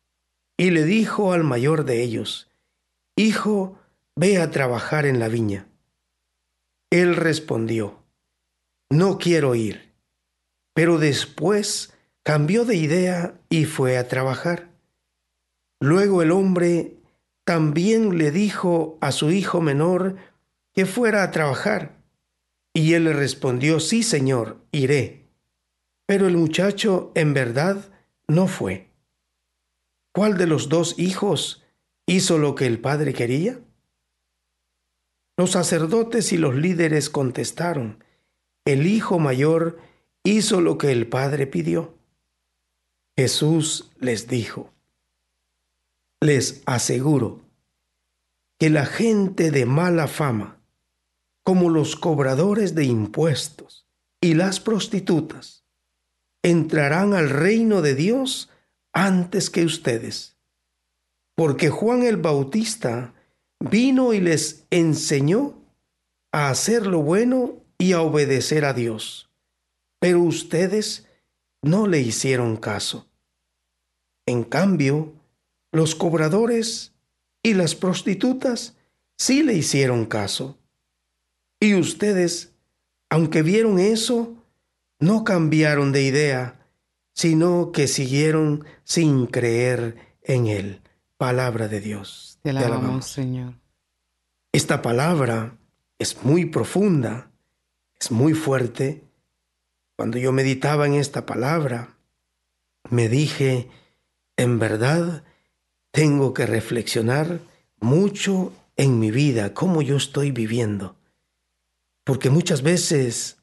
y 0.57 0.69
le 0.71 0.83
dijo 0.83 1.33
al 1.33 1.43
mayor 1.43 1.85
de 1.85 2.03
ellos, 2.03 2.49
Hijo, 3.17 3.79
ve 4.17 4.41
a 4.41 4.51
trabajar 4.51 5.05
en 5.05 5.19
la 5.19 5.29
viña. 5.29 5.67
Él 6.89 7.15
respondió, 7.15 8.03
No 8.89 9.17
quiero 9.17 9.55
ir. 9.55 9.93
Pero 10.73 10.97
después 10.97 11.93
cambió 12.23 12.65
de 12.65 12.75
idea 12.75 13.39
y 13.49 13.65
fue 13.65 13.97
a 13.97 14.07
trabajar. 14.07 14.69
Luego 15.79 16.21
el 16.21 16.31
hombre 16.31 16.97
también 17.43 18.17
le 18.17 18.31
dijo 18.31 18.97
a 19.01 19.11
su 19.11 19.31
hijo 19.31 19.61
menor 19.61 20.17
que 20.73 20.85
fuera 20.85 21.23
a 21.23 21.31
trabajar. 21.31 22.03
Y 22.73 22.93
él 22.93 23.05
le 23.05 23.13
respondió, 23.13 23.79
sí, 23.79 24.03
señor, 24.03 24.65
iré. 24.71 25.29
Pero 26.05 26.27
el 26.27 26.35
muchacho 26.37 27.11
en 27.15 27.33
verdad 27.33 27.89
no 28.27 28.47
fue. 28.47 28.89
¿Cuál 30.13 30.37
de 30.37 30.47
los 30.47 30.69
dos 30.69 30.97
hijos 30.97 31.63
hizo 32.05 32.37
lo 32.37 32.55
que 32.55 32.65
el 32.65 32.79
padre 32.79 33.13
quería? 33.13 33.59
Los 35.37 35.51
sacerdotes 35.51 36.31
y 36.31 36.37
los 36.37 36.55
líderes 36.55 37.09
contestaron, 37.09 38.03
el 38.65 38.87
hijo 38.87 39.19
mayor 39.19 39.79
hizo 40.23 40.59
lo 40.59 40.77
que 40.77 40.91
el 40.91 41.07
padre 41.07 41.47
pidió. 41.47 41.95
Jesús 43.15 43.91
les 43.99 44.27
dijo, 44.27 44.73
les 46.19 46.63
aseguro 46.65 47.41
que 48.59 48.69
la 48.69 48.85
gente 48.85 49.51
de 49.51 49.65
mala 49.65 50.07
fama, 50.07 50.59
como 51.43 51.69
los 51.69 51.95
cobradores 51.95 52.73
de 52.73 52.85
impuestos 52.85 53.87
y 54.19 54.33
las 54.33 54.59
prostitutas, 54.59 55.63
entrarán 56.41 57.13
al 57.13 57.29
reino 57.29 57.81
de 57.81 57.95
Dios 57.95 58.49
antes 58.91 59.49
que 59.49 59.63
ustedes. 59.63 60.37
Porque 61.35 61.69
Juan 61.69 62.03
el 62.03 62.17
Bautista 62.17 63.13
vino 63.59 64.13
y 64.13 64.21
les 64.21 64.65
enseñó 64.71 65.61
a 66.31 66.49
hacer 66.49 66.87
lo 66.87 67.01
bueno 67.01 67.64
y 67.77 67.93
a 67.93 68.01
obedecer 68.01 68.65
a 68.65 68.73
Dios. 68.73 69.29
Pero 69.99 70.21
ustedes 70.21 71.07
no 71.61 71.87
le 71.87 71.99
hicieron 71.99 72.57
caso. 72.57 73.07
En 74.25 74.43
cambio, 74.43 75.13
los 75.71 75.95
cobradores 75.95 76.93
y 77.43 77.53
las 77.53 77.75
prostitutas 77.75 78.75
sí 79.17 79.43
le 79.43 79.53
hicieron 79.53 80.05
caso. 80.05 80.57
Y 81.59 81.75
ustedes, 81.75 82.53
aunque 83.09 83.41
vieron 83.41 83.79
eso, 83.79 84.35
no 84.99 85.23
cambiaron 85.23 85.91
de 85.91 86.03
idea, 86.03 86.67
sino 87.13 87.71
que 87.71 87.87
siguieron 87.87 88.65
sin 88.83 89.25
creer 89.27 89.97
en 90.21 90.47
él. 90.47 90.81
Palabra 91.17 91.67
de 91.67 91.81
Dios. 91.81 92.39
Te 92.41 92.49
alabamos, 92.49 93.07
Señor. 93.07 93.53
Esta 94.51 94.81
palabra 94.81 95.57
es 95.99 96.23
muy 96.23 96.45
profunda, 96.45 97.31
es 97.99 98.11
muy 98.11 98.33
fuerte. 98.33 99.03
Cuando 99.95 100.17
yo 100.17 100.31
meditaba 100.31 100.85
en 100.85 100.95
esta 100.95 101.25
palabra, 101.25 101.97
me 102.89 103.09
dije, 103.09 103.69
en 104.37 104.59
verdad, 104.59 105.23
tengo 105.91 106.33
que 106.33 106.45
reflexionar 106.45 107.39
mucho 107.79 108.51
en 108.75 108.99
mi 108.99 109.11
vida, 109.11 109.53
cómo 109.53 109.81
yo 109.81 109.97
estoy 109.97 110.31
viviendo. 110.31 110.95
Porque 112.03 112.29
muchas 112.29 112.61
veces 112.61 113.37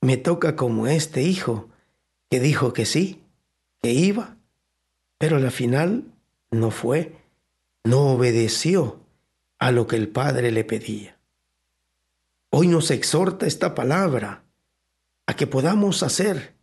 me 0.00 0.16
toca 0.16 0.56
como 0.56 0.86
este 0.86 1.22
hijo 1.22 1.68
que 2.30 2.40
dijo 2.40 2.72
que 2.72 2.86
sí, 2.86 3.22
que 3.82 3.92
iba, 3.92 4.36
pero 5.18 5.36
al 5.36 5.50
final 5.50 6.04
no 6.50 6.70
fue, 6.70 7.16
no 7.84 8.12
obedeció 8.12 9.00
a 9.58 9.70
lo 9.70 9.86
que 9.86 9.96
el 9.96 10.08
Padre 10.08 10.52
le 10.52 10.64
pedía. 10.64 11.15
Hoy 12.50 12.68
nos 12.68 12.90
exhorta 12.90 13.46
esta 13.46 13.74
palabra 13.74 14.44
a 15.26 15.34
que 15.34 15.46
podamos 15.46 16.02
hacer 16.02 16.54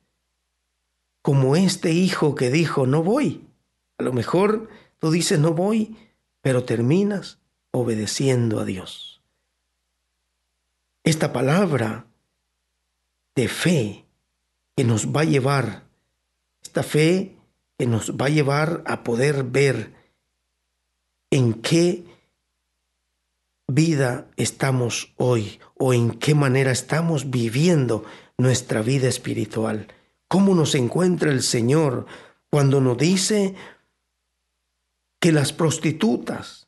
como 1.22 1.56
este 1.56 1.92
hijo 1.92 2.36
que 2.36 2.50
dijo, 2.50 2.88
no 2.88 3.04
voy. 3.04 3.48
A 3.98 4.04
lo 4.04 4.12
mejor 4.14 4.70
Tú 5.04 5.12
dices, 5.12 5.38
no 5.38 5.54
voy, 5.54 5.98
pero 6.40 6.64
terminas 6.64 7.38
obedeciendo 7.72 8.62
a 8.62 8.64
Dios. 8.64 9.22
Esta 11.04 11.34
palabra 11.34 12.08
de 13.36 13.50
fe 13.50 14.06
que 14.78 14.86
nos 14.86 15.08
va 15.08 15.20
a 15.20 15.26
llevar, 15.26 15.84
esta 16.62 16.84
fe 16.84 17.36
que 17.78 17.86
nos 17.86 18.12
va 18.12 18.28
a 18.28 18.30
llevar 18.30 18.82
a 18.86 19.04
poder 19.04 19.44
ver 19.44 19.94
en 21.32 21.56
qué 21.56 22.06
vida 23.74 24.28
estamos 24.38 25.14
hoy 25.18 25.60
o 25.76 25.94
en 25.94 26.12
qué 26.12 26.36
manera 26.36 26.72
estamos 26.72 27.30
viviendo 27.30 28.04
nuestra 28.38 28.82
vida 28.82 29.08
espiritual. 29.08 29.88
¿Cómo 30.28 30.56
nos 30.56 30.76
encuentra 30.76 31.32
el 31.32 31.44
Señor 31.44 32.06
cuando 32.50 32.82
nos 32.82 32.98
dice, 32.98 33.56
que 35.24 35.32
las 35.32 35.54
prostitutas 35.54 36.68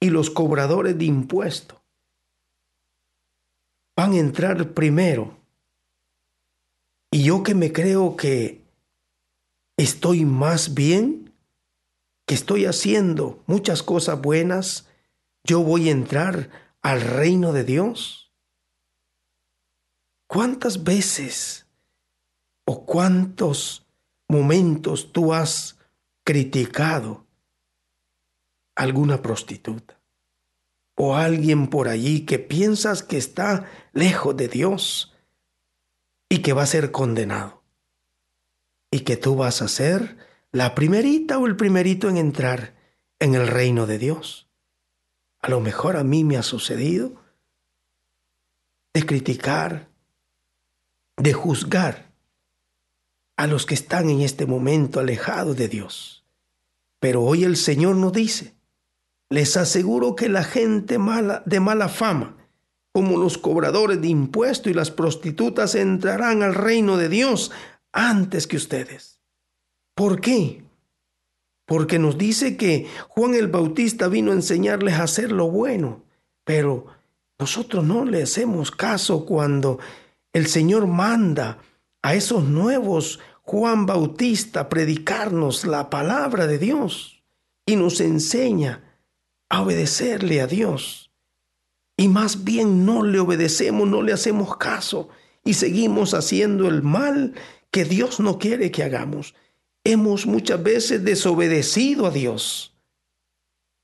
y 0.00 0.10
los 0.10 0.28
cobradores 0.28 0.98
de 0.98 1.04
impuestos 1.04 1.78
van 3.96 4.14
a 4.14 4.18
entrar 4.18 4.72
primero. 4.74 5.38
Y 7.12 7.22
yo 7.22 7.44
que 7.44 7.54
me 7.54 7.72
creo 7.72 8.16
que 8.16 8.64
estoy 9.76 10.24
más 10.24 10.74
bien, 10.74 11.32
que 12.26 12.34
estoy 12.34 12.64
haciendo 12.64 13.40
muchas 13.46 13.84
cosas 13.84 14.20
buenas, 14.20 14.88
yo 15.44 15.60
voy 15.60 15.88
a 15.88 15.92
entrar 15.92 16.50
al 16.82 17.00
reino 17.00 17.52
de 17.52 17.64
Dios. 17.64 18.32
¿Cuántas 20.26 20.84
veces 20.84 21.66
o 22.64 22.86
cuántos 22.86 23.86
momentos 24.28 25.12
tú 25.12 25.34
has 25.34 25.78
criticado 26.24 27.26
alguna 28.74 29.20
prostituta 29.20 30.00
o 30.94 31.16
alguien 31.16 31.68
por 31.68 31.88
allí 31.88 32.24
que 32.24 32.38
piensas 32.38 33.02
que 33.02 33.18
está 33.18 33.68
lejos 33.92 34.36
de 34.36 34.48
Dios 34.48 35.14
y 36.28 36.38
que 36.38 36.52
va 36.52 36.62
a 36.62 36.66
ser 36.66 36.92
condenado 36.92 37.62
y 38.90 39.00
que 39.00 39.16
tú 39.16 39.36
vas 39.36 39.62
a 39.62 39.68
ser 39.68 40.16
la 40.50 40.74
primerita 40.74 41.38
o 41.38 41.46
el 41.46 41.56
primerito 41.56 42.08
en 42.08 42.16
entrar 42.16 42.74
en 43.18 43.34
el 43.34 43.48
reino 43.48 43.86
de 43.86 43.98
Dios. 43.98 44.51
A 45.42 45.48
lo 45.48 45.60
mejor 45.60 45.96
a 45.96 46.04
mí 46.04 46.24
me 46.24 46.36
ha 46.36 46.42
sucedido 46.42 47.12
de 48.94 49.04
criticar, 49.04 49.88
de 51.16 51.32
juzgar 51.32 52.12
a 53.36 53.46
los 53.46 53.66
que 53.66 53.74
están 53.74 54.08
en 54.08 54.20
este 54.20 54.46
momento 54.46 55.00
alejados 55.00 55.56
de 55.56 55.68
Dios. 55.68 56.24
Pero 57.00 57.22
hoy 57.22 57.42
el 57.42 57.56
Señor 57.56 57.96
nos 57.96 58.12
dice, 58.12 58.54
les 59.28 59.56
aseguro 59.56 60.14
que 60.14 60.28
la 60.28 60.44
gente 60.44 60.98
mala, 60.98 61.42
de 61.44 61.58
mala 61.58 61.88
fama, 61.88 62.36
como 62.92 63.16
los 63.16 63.38
cobradores 63.38 64.00
de 64.00 64.08
impuestos 64.08 64.70
y 64.70 64.74
las 64.74 64.90
prostitutas, 64.90 65.74
entrarán 65.74 66.42
al 66.42 66.54
reino 66.54 66.98
de 66.98 67.08
Dios 67.08 67.50
antes 67.90 68.46
que 68.46 68.58
ustedes. 68.58 69.18
¿Por 69.94 70.20
qué? 70.20 70.61
Porque 71.66 71.98
nos 71.98 72.18
dice 72.18 72.56
que 72.56 72.88
Juan 73.08 73.34
el 73.34 73.48
Bautista 73.48 74.08
vino 74.08 74.30
a 74.32 74.34
enseñarles 74.34 74.94
a 74.94 75.04
hacer 75.04 75.32
lo 75.32 75.50
bueno, 75.50 76.04
pero 76.44 76.86
nosotros 77.38 77.84
no 77.84 78.04
le 78.04 78.22
hacemos 78.22 78.70
caso 78.70 79.24
cuando 79.24 79.78
el 80.32 80.46
Señor 80.46 80.86
manda 80.86 81.58
a 82.02 82.14
esos 82.14 82.44
nuevos 82.44 83.20
Juan 83.42 83.86
Bautista 83.86 84.68
predicarnos 84.68 85.64
la 85.64 85.90
palabra 85.90 86.46
de 86.46 86.58
Dios 86.58 87.22
y 87.66 87.76
nos 87.76 88.00
enseña 88.00 88.98
a 89.48 89.62
obedecerle 89.62 90.40
a 90.40 90.46
Dios. 90.46 91.10
Y 91.96 92.08
más 92.08 92.44
bien 92.44 92.86
no 92.86 93.02
le 93.02 93.18
obedecemos, 93.18 93.88
no 93.88 94.02
le 94.02 94.12
hacemos 94.12 94.56
caso 94.56 95.08
y 95.44 95.54
seguimos 95.54 96.14
haciendo 96.14 96.68
el 96.68 96.82
mal 96.82 97.34
que 97.70 97.84
Dios 97.84 98.20
no 98.20 98.38
quiere 98.38 98.70
que 98.70 98.84
hagamos. 98.84 99.34
Hemos 99.84 100.26
muchas 100.26 100.62
veces 100.62 101.04
desobedecido 101.04 102.06
a 102.06 102.10
Dios. 102.10 102.74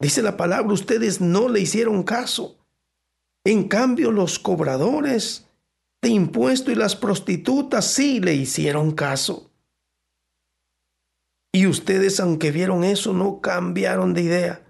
Dice 0.01 0.23
la 0.23 0.37
palabra, 0.37 0.73
ustedes 0.73 1.21
no 1.21 1.49
le 1.49 1.61
hicieron 1.61 2.03
caso. 2.03 2.57
En 3.45 3.69
cambio, 3.69 4.13
los 4.13 4.39
cobradores 4.39 5.47
de 6.01 6.11
impuestos 6.11 6.73
y 6.73 6.77
las 6.77 6.95
prostitutas 6.95 7.93
sí 7.93 8.21
le 8.21 8.35
hicieron 8.35 8.93
caso. 8.93 9.51
Y 11.53 11.67
ustedes, 11.67 12.21
aunque 12.21 12.53
vieron 12.53 12.85
eso, 12.85 13.13
no 13.13 13.41
cambiaron 13.41 14.15
de 14.15 14.23
idea 14.23 14.65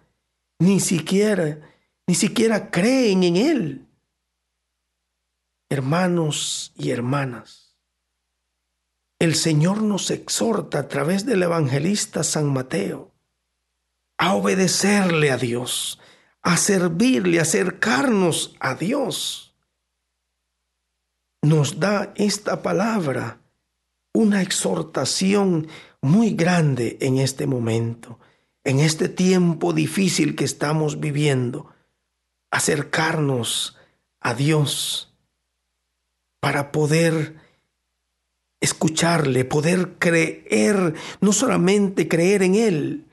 ni 0.59 0.81
siquiera, 0.81 1.61
ni 2.07 2.14
siquiera 2.14 2.71
creen 2.71 3.23
en 3.23 3.37
Él. 3.37 3.87
Hermanos 5.71 6.73
y 6.77 6.91
hermanas, 6.91 7.67
el 9.18 9.35
Señor 9.35 9.83
nos 9.83 10.11
exhorta 10.11 10.81
a 10.81 10.88
través 10.88 11.26
del 11.26 11.42
evangelista 11.42 12.22
San 12.22 12.52
Mateo 12.52 13.12
a 14.16 14.35
obedecerle 14.35 15.31
a 15.31 15.37
Dios, 15.37 16.00
a 16.42 16.57
servirle, 16.57 17.38
a 17.38 17.42
acercarnos 17.42 18.57
a 18.61 18.74
Dios. 18.74 19.54
Nos 21.42 21.78
da 21.78 22.12
esta 22.16 22.62
palabra 22.62 23.40
una 24.12 24.42
exhortación 24.42 25.68
muy 26.00 26.35
grande 26.35 26.98
en 27.00 27.18
este 27.18 27.46
momento, 27.46 28.18
en 28.64 28.81
este 28.81 29.09
tiempo 29.09 29.72
difícil 29.72 30.35
que 30.35 30.44
estamos 30.44 31.00
viviendo, 31.00 31.72
acercarnos 32.50 33.76
a 34.20 34.35
Dios 34.35 35.14
para 36.40 36.72
poder 36.72 37.47
escucharle, 38.61 39.44
poder 39.44 39.97
creer, 39.99 40.94
no 41.21 41.33
solamente 41.33 42.09
creer 42.09 42.42
en 42.42 42.55
Él, 42.55 43.07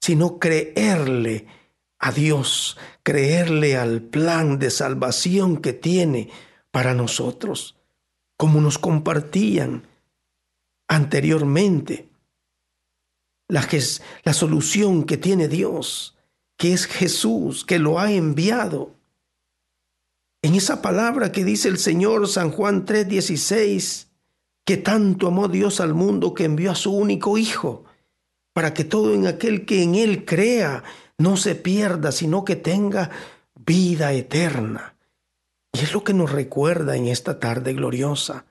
sino 0.00 0.38
creerle 0.38 1.46
a 1.98 2.12
Dios, 2.12 2.76
creerle 3.02 3.76
al 3.76 4.02
plan 4.02 4.58
de 4.58 4.70
salvación 4.70 5.56
que 5.56 5.72
tiene 5.72 6.30
para 6.70 6.94
nosotros, 6.94 7.76
como 8.36 8.60
nos 8.60 8.78
compartían 8.78 9.88
anteriormente. 10.88 12.08
La, 13.48 13.66
la 14.24 14.32
solución 14.32 15.04
que 15.04 15.16
tiene 15.16 15.48
Dios, 15.48 16.16
que 16.56 16.72
es 16.72 16.86
Jesús, 16.86 17.64
que 17.64 17.78
lo 17.78 17.98
ha 17.98 18.12
enviado. 18.12 18.94
En 20.42 20.54
esa 20.54 20.82
palabra 20.82 21.32
que 21.32 21.44
dice 21.44 21.68
el 21.68 21.78
Señor 21.78 22.28
San 22.28 22.50
Juan 22.50 22.84
3:16, 22.84 24.05
que 24.66 24.76
tanto 24.76 25.28
amó 25.28 25.46
Dios 25.46 25.80
al 25.80 25.94
mundo 25.94 26.34
que 26.34 26.44
envió 26.44 26.72
a 26.72 26.74
su 26.74 26.92
único 26.92 27.38
Hijo, 27.38 27.84
para 28.52 28.74
que 28.74 28.84
todo 28.84 29.14
en 29.14 29.28
aquel 29.28 29.64
que 29.64 29.84
en 29.84 29.94
Él 29.94 30.24
crea 30.24 30.82
no 31.18 31.36
se 31.36 31.54
pierda, 31.54 32.10
sino 32.10 32.44
que 32.44 32.56
tenga 32.56 33.10
vida 33.54 34.12
eterna. 34.12 34.96
Y 35.72 35.78
es 35.78 35.94
lo 35.94 36.02
que 36.02 36.14
nos 36.14 36.32
recuerda 36.32 36.96
en 36.96 37.06
esta 37.06 37.38
tarde 37.38 37.74
gloriosa, 37.74 38.44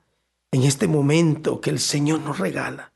en 0.52 0.64
este 0.64 0.88
momento 0.88 1.60
que 1.60 1.70
el 1.70 1.80
Señor 1.80 2.22
nos 2.22 2.40
regala. 2.40 2.94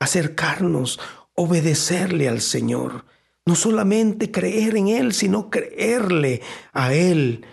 Acercarnos, 0.00 0.98
obedecerle 1.34 2.28
al 2.28 2.40
Señor, 2.40 3.04
no 3.46 3.54
solamente 3.54 4.32
creer 4.32 4.76
en 4.76 4.88
Él, 4.88 5.12
sino 5.12 5.50
creerle 5.50 6.42
a 6.72 6.94
Él, 6.94 7.46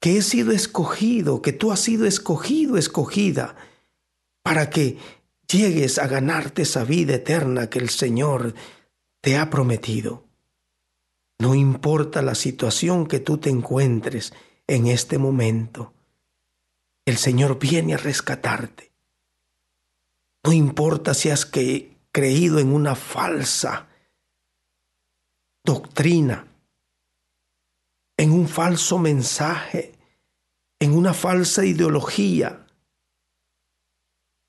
que 0.00 0.16
he 0.16 0.22
sido 0.22 0.50
escogido, 0.50 1.42
que 1.42 1.52
tú 1.52 1.70
has 1.70 1.78
sido 1.78 2.06
escogido, 2.06 2.76
escogida 2.76 3.54
para 4.42 4.70
que 4.70 4.98
llegues 5.46 5.98
a 5.98 6.06
ganarte 6.06 6.62
esa 6.62 6.84
vida 6.84 7.14
eterna 7.14 7.68
que 7.70 7.78
el 7.78 7.90
Señor 7.90 8.54
te 9.20 9.36
ha 9.36 9.50
prometido. 9.50 10.24
No 11.38 11.54
importa 11.54 12.22
la 12.22 12.34
situación 12.34 13.06
que 13.06 13.20
tú 13.20 13.38
te 13.38 13.50
encuentres 13.50 14.32
en 14.66 14.86
este 14.86 15.18
momento, 15.18 15.92
el 17.04 17.16
Señor 17.16 17.58
viene 17.58 17.94
a 17.94 17.98
rescatarte. 17.98 18.92
No 20.44 20.52
importa 20.52 21.14
si 21.14 21.30
has 21.30 21.46
creído 21.46 22.58
en 22.58 22.72
una 22.72 22.94
falsa 22.94 23.88
doctrina, 25.64 26.46
en 28.16 28.32
un 28.32 28.48
falso 28.48 28.98
mensaje, 28.98 29.92
en 30.80 30.94
una 30.94 31.14
falsa 31.14 31.64
ideología, 31.64 32.61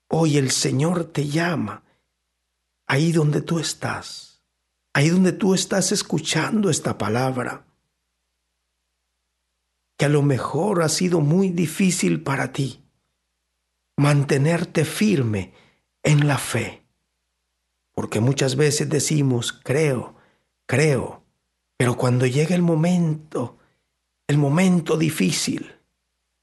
Hoy 0.08 0.36
el 0.38 0.50
Señor 0.50 1.04
te 1.04 1.28
llama. 1.28 1.82
Ahí 2.86 3.12
donde 3.12 3.40
tú 3.40 3.58
estás, 3.58 4.42
ahí 4.92 5.08
donde 5.08 5.32
tú 5.32 5.54
estás 5.54 5.90
escuchando 5.90 6.68
esta 6.68 6.98
palabra, 6.98 7.66
que 9.96 10.04
a 10.04 10.10
lo 10.10 10.22
mejor 10.22 10.82
ha 10.82 10.88
sido 10.90 11.20
muy 11.20 11.48
difícil 11.48 12.22
para 12.22 12.52
ti 12.52 12.84
mantenerte 13.96 14.84
firme 14.84 15.54
en 16.02 16.28
la 16.28 16.36
fe, 16.36 16.86
porque 17.92 18.20
muchas 18.20 18.56
veces 18.56 18.88
decimos, 18.90 19.52
creo, 19.52 20.16
creo, 20.66 21.24
pero 21.76 21.96
cuando 21.96 22.26
llega 22.26 22.54
el 22.54 22.62
momento, 22.62 23.58
el 24.26 24.36
momento 24.36 24.96
difícil, 24.98 25.74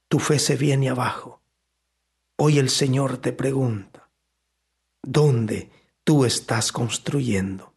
tu 0.08 0.18
fe 0.18 0.38
se 0.38 0.56
viene 0.56 0.88
abajo 0.88 1.31
Hoy 2.44 2.58
el 2.58 2.70
Señor 2.70 3.18
te 3.18 3.32
pregunta, 3.32 4.10
¿dónde 5.00 5.70
tú 6.02 6.24
estás 6.24 6.72
construyendo? 6.72 7.72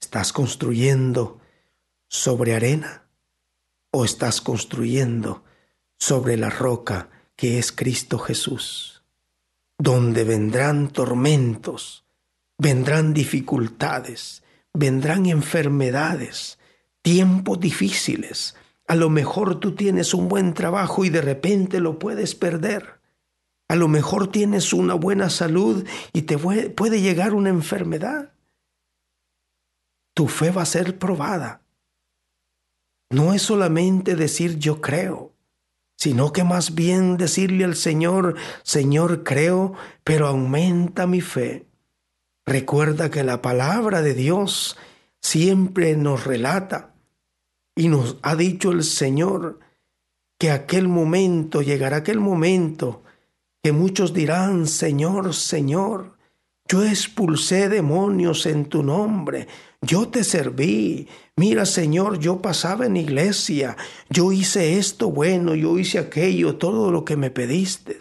¿Estás 0.00 0.32
construyendo 0.32 1.40
sobre 2.06 2.54
arena 2.54 3.08
o 3.90 4.04
estás 4.04 4.40
construyendo 4.40 5.42
sobre 5.98 6.36
la 6.36 6.50
roca 6.50 7.10
que 7.34 7.58
es 7.58 7.72
Cristo 7.72 8.20
Jesús? 8.20 9.02
Donde 9.76 10.22
vendrán 10.22 10.90
tormentos, 10.92 12.04
vendrán 12.58 13.12
dificultades, 13.12 14.44
vendrán 14.72 15.26
enfermedades, 15.26 16.60
tiempos 17.02 17.58
difíciles. 17.58 18.54
A 18.86 18.94
lo 18.94 19.10
mejor 19.10 19.58
tú 19.58 19.74
tienes 19.74 20.14
un 20.14 20.28
buen 20.28 20.54
trabajo 20.54 21.04
y 21.04 21.08
de 21.08 21.22
repente 21.22 21.80
lo 21.80 21.98
puedes 21.98 22.36
perder. 22.36 22.95
A 23.68 23.74
lo 23.74 23.88
mejor 23.88 24.30
tienes 24.30 24.72
una 24.72 24.94
buena 24.94 25.28
salud 25.28 25.86
y 26.12 26.22
te 26.22 26.38
puede 26.38 27.00
llegar 27.00 27.34
una 27.34 27.48
enfermedad. 27.48 28.32
Tu 30.14 30.28
fe 30.28 30.50
va 30.50 30.62
a 30.62 30.66
ser 30.66 30.98
probada. 30.98 31.62
No 33.10 33.34
es 33.34 33.42
solamente 33.42 34.16
decir 34.16 34.58
yo 34.58 34.80
creo, 34.80 35.32
sino 35.96 36.32
que 36.32 36.44
más 36.44 36.74
bien 36.74 37.16
decirle 37.16 37.64
al 37.64 37.76
Señor, 37.76 38.36
Señor 38.62 39.24
creo, 39.24 39.74
pero 40.04 40.26
aumenta 40.26 41.06
mi 41.06 41.20
fe. 41.20 41.66
Recuerda 42.44 43.10
que 43.10 43.24
la 43.24 43.42
palabra 43.42 44.02
de 44.02 44.14
Dios 44.14 44.76
siempre 45.20 45.96
nos 45.96 46.24
relata 46.24 46.94
y 47.74 47.88
nos 47.88 48.16
ha 48.22 48.36
dicho 48.36 48.70
el 48.70 48.84
Señor 48.84 49.58
que 50.38 50.50
aquel 50.50 50.86
momento 50.86 51.62
llegará 51.62 51.98
aquel 51.98 52.20
momento 52.20 53.02
que 53.66 53.72
muchos 53.72 54.14
dirán, 54.14 54.68
Señor, 54.68 55.34
Señor, 55.34 56.16
yo 56.68 56.84
expulsé 56.84 57.68
demonios 57.68 58.46
en 58.46 58.66
tu 58.66 58.84
nombre, 58.84 59.48
yo 59.82 60.06
te 60.06 60.22
serví. 60.22 61.08
Mira, 61.34 61.66
Señor, 61.66 62.20
yo 62.20 62.40
pasaba 62.40 62.86
en 62.86 62.96
iglesia, 62.96 63.76
yo 64.08 64.30
hice 64.30 64.78
esto 64.78 65.10
bueno, 65.10 65.56
yo 65.56 65.80
hice 65.80 65.98
aquello, 65.98 66.58
todo 66.58 66.92
lo 66.92 67.04
que 67.04 67.16
me 67.16 67.32
pediste. 67.32 67.98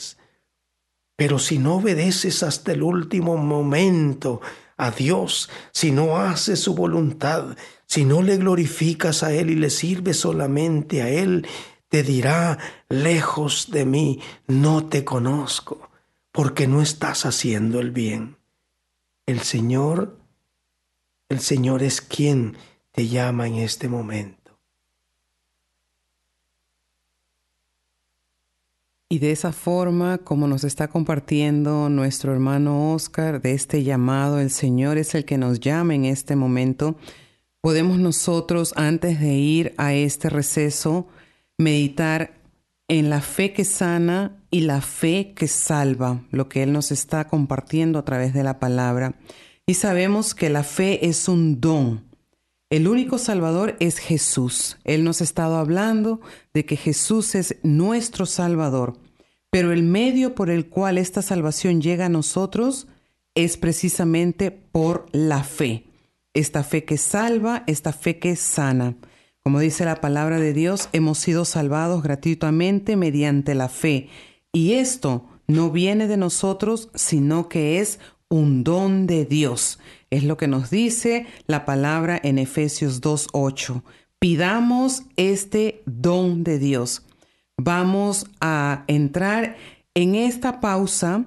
Pero 1.16 1.40
si 1.40 1.58
no 1.58 1.78
obedeces 1.78 2.44
hasta 2.44 2.72
el 2.72 2.84
último 2.84 3.36
momento 3.36 4.42
a 4.78 4.92
Dios, 4.92 5.50
si 5.72 5.90
no 5.90 6.20
haces 6.20 6.60
su 6.60 6.76
voluntad, 6.76 7.58
si 7.88 8.06
no 8.06 8.22
le 8.22 8.38
glorificas 8.38 9.24
a 9.24 9.34
Él 9.34 9.50
y 9.50 9.56
le 9.56 9.72
sirves 9.72 10.18
solamente 10.20 11.02
a 11.02 11.10
Él, 11.10 11.48
te 11.90 12.04
dirá, 12.04 12.58
lejos 12.90 13.70
de 13.72 13.86
mí, 13.86 14.22
no 14.48 14.86
te 14.86 15.04
conozco, 15.04 15.90
porque 16.32 16.68
no 16.68 16.82
estás 16.82 17.26
haciendo 17.26 17.80
el 17.80 17.92
bien. 17.92 18.38
El 19.26 19.42
Señor, 19.42 20.20
el 21.30 21.40
Señor 21.40 21.84
es 21.84 22.02
quien 22.02 22.58
te 22.92 23.08
llama 23.08 23.48
en 23.48 23.56
este 23.56 23.88
momento. 23.88 24.46
Y 29.08 29.20
de 29.20 29.32
esa 29.32 29.54
forma, 29.54 30.18
como 30.18 30.48
nos 30.48 30.64
está 30.64 30.88
compartiendo 30.88 31.90
nuestro 31.90 32.34
hermano 32.34 32.94
Oscar, 32.94 33.40
de 33.40 33.54
este 33.54 33.84
llamado, 33.84 34.40
el 34.40 34.50
Señor 34.50 34.98
es 34.98 35.14
el 35.14 35.26
que 35.26 35.38
nos 35.38 35.60
llama 35.60 35.94
en 35.94 36.06
este 36.06 36.36
momento, 36.36 36.96
podemos 37.62 38.00
nosotros, 38.00 38.74
antes 38.76 39.20
de 39.20 39.34
ir 39.34 39.74
a 39.78 39.94
este 39.94 40.30
receso, 40.30 41.08
meditar 41.58 42.34
en 42.88 43.10
la 43.10 43.22
fe 43.22 43.54
que 43.54 43.66
sana 43.66 44.44
y 44.52 44.62
la 44.62 44.82
fe 44.82 45.34
que 45.36 45.48
salva, 45.48 46.24
lo 46.32 46.50
que 46.50 46.64
Él 46.64 46.72
nos 46.72 46.92
está 46.92 47.28
compartiendo 47.28 48.00
a 48.00 48.06
través 48.06 48.34
de 48.34 48.44
la 48.44 48.60
palabra. 48.60 49.16
Y 49.66 49.76
sabemos 49.76 50.36
que 50.36 50.50
la 50.50 50.64
fe 50.64 51.08
es 51.08 51.28
un 51.28 51.60
don. 51.60 52.04
El 52.70 52.88
único 52.88 53.18
Salvador 53.18 53.76
es 53.80 53.98
Jesús. 53.98 54.78
Él 54.84 55.04
nos 55.04 55.22
ha 55.22 55.24
estado 55.24 55.58
hablando 55.58 56.22
de 56.54 56.66
que 56.66 56.78
Jesús 56.78 57.36
es 57.36 57.58
nuestro 57.64 58.26
Salvador, 58.26 58.98
pero 59.50 59.72
el 59.72 59.84
medio 59.84 60.36
por 60.36 60.50
el 60.50 60.68
cual 60.68 60.98
esta 60.98 61.22
salvación 61.22 61.82
llega 61.82 62.08
a 62.08 62.10
nosotros 62.10 62.88
es 63.36 63.58
precisamente 63.58 64.52
por 64.52 65.08
la 65.12 65.44
fe. 65.44 65.86
Esta 66.34 66.64
fe 66.64 66.84
que 66.84 66.98
salva, 66.98 67.64
esta 67.66 67.94
fe 67.94 68.20
que 68.20 68.36
sana. 68.36 68.96
Como 69.46 69.60
dice 69.60 69.86
la 69.86 70.02
palabra 70.02 70.40
de 70.40 70.54
Dios, 70.54 70.90
hemos 70.92 71.20
sido 71.20 71.46
salvados 71.46 72.02
gratuitamente 72.02 72.96
mediante 72.96 73.54
la 73.54 73.70
fe. 73.70 74.10
Y 74.52 74.74
esto 74.74 75.28
no 75.46 75.70
viene 75.70 76.08
de 76.08 76.18
nosotros, 76.18 76.90
sino 76.96 77.48
que 77.48 77.80
es 77.80 78.00
un 78.28 78.64
don 78.64 79.06
de 79.06 79.24
Dios. 79.24 79.78
Es 80.10 80.24
lo 80.24 80.36
que 80.36 80.48
nos 80.48 80.72
dice 80.72 81.28
la 81.46 81.64
palabra 81.64 82.20
en 82.24 82.40
Efesios 82.40 83.02
2.8. 83.02 83.84
Pidamos 84.18 85.04
este 85.16 85.84
don 85.86 86.44
de 86.44 86.58
Dios. 86.58 87.06
Vamos 87.56 88.26
a 88.42 88.84
entrar 88.88 89.58
en 89.94 90.16
esta 90.16 90.60
pausa, 90.60 91.24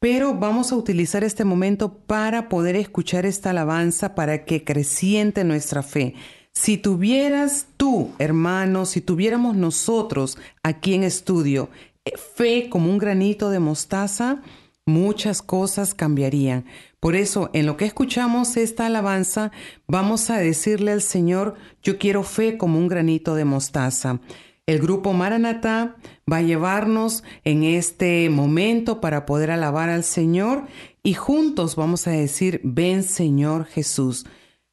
pero 0.00 0.34
vamos 0.34 0.72
a 0.72 0.76
utilizar 0.76 1.22
este 1.22 1.44
momento 1.44 1.98
para 1.98 2.48
poder 2.48 2.74
escuchar 2.74 3.26
esta 3.26 3.50
alabanza 3.50 4.16
para 4.16 4.44
que 4.44 4.64
creciente 4.64 5.44
nuestra 5.44 5.84
fe. 5.84 6.16
Si 6.52 6.76
tuvieras 6.76 7.66
tú, 7.76 8.12
hermano, 8.18 8.84
si 8.86 9.00
tuviéramos 9.00 9.56
nosotros 9.56 10.36
aquí 10.62 10.94
en 10.94 11.04
estudio 11.04 11.70
eh, 12.04 12.12
fe 12.16 12.68
como 12.68 12.90
un 12.90 12.98
granito 12.98 13.50
de 13.50 13.60
mostaza, 13.60 14.42
muchas 14.84 15.42
cosas 15.42 15.94
cambiarían. 15.94 16.64
Por 16.98 17.14
eso, 17.14 17.50
en 17.54 17.66
lo 17.66 17.76
que 17.76 17.86
escuchamos 17.86 18.56
esta 18.56 18.86
alabanza, 18.86 19.52
vamos 19.86 20.28
a 20.28 20.38
decirle 20.38 20.92
al 20.92 21.02
Señor, 21.02 21.54
yo 21.82 21.98
quiero 21.98 22.22
fe 22.24 22.58
como 22.58 22.78
un 22.78 22.88
granito 22.88 23.34
de 23.34 23.44
mostaza. 23.44 24.20
El 24.66 24.80
grupo 24.80 25.12
Maranatá 25.12 25.96
va 26.30 26.38
a 26.38 26.42
llevarnos 26.42 27.24
en 27.44 27.64
este 27.64 28.28
momento 28.28 29.00
para 29.00 29.24
poder 29.24 29.50
alabar 29.50 29.88
al 29.88 30.04
Señor 30.04 30.66
y 31.02 31.14
juntos 31.14 31.74
vamos 31.74 32.06
a 32.06 32.10
decir, 32.10 32.60
ven 32.62 33.02
Señor 33.02 33.64
Jesús. 33.64 34.26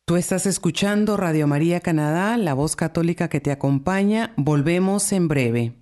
Tú 0.07 0.15
estás 0.15 0.45
escuchando 0.45 1.17
Radio 1.17 1.47
María 1.47 1.81
Canadá, 1.81 2.37
la 2.37 2.53
voz 2.53 2.77
católica 2.77 3.27
que 3.27 3.41
te 3.41 3.51
acompaña. 3.51 4.31
Volvemos 4.37 5.11
en 5.11 5.27
breve. 5.27 5.73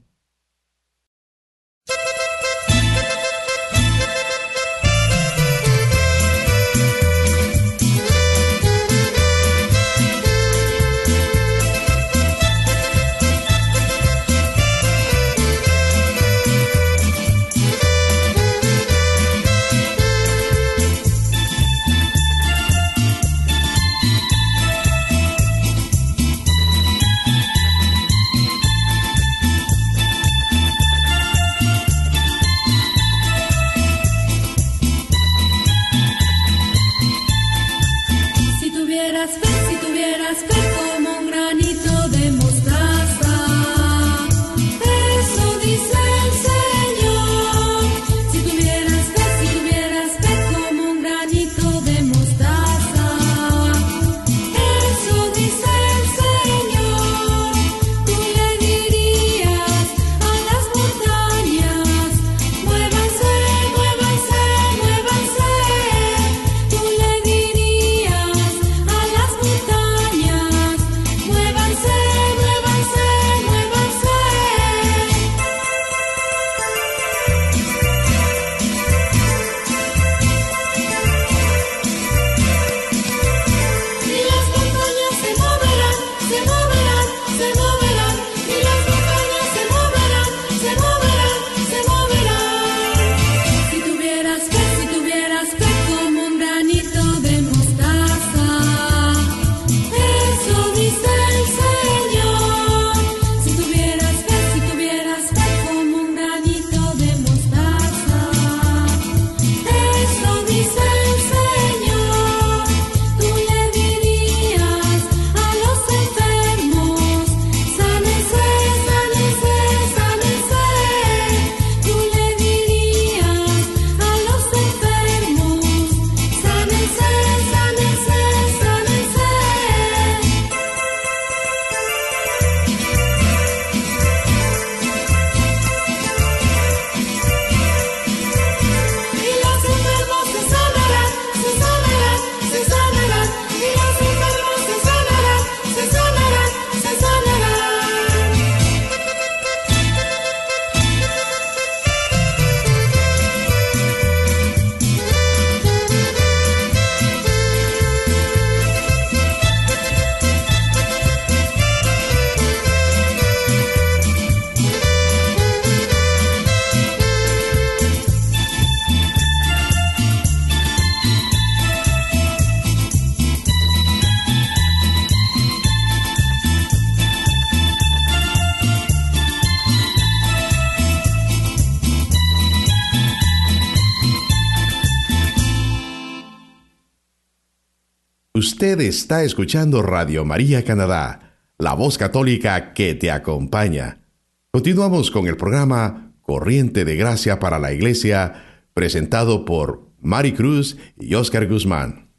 Usted 188.48 188.80
está 188.82 189.24
escuchando 189.24 189.82
Radio 189.82 190.24
María 190.24 190.64
Canadá, 190.64 191.36
la 191.58 191.74
voz 191.74 191.98
católica 191.98 192.74
que 192.74 192.94
te 192.94 193.10
acompaña. 193.10 194.06
Continuamos 194.52 195.10
con 195.10 195.28
el 195.28 195.36
programa 195.36 196.14
Corriente 196.22 196.86
de 196.86 196.96
Gracia 196.96 197.40
para 197.40 197.58
la 197.58 197.74
Iglesia, 197.74 198.68
presentado 198.76 199.46
por 199.46 199.90
Mari 200.00 200.34
Cruz 200.34 200.78
y 200.96 201.16
Oscar 201.16 201.48
Guzmán. 201.48 202.12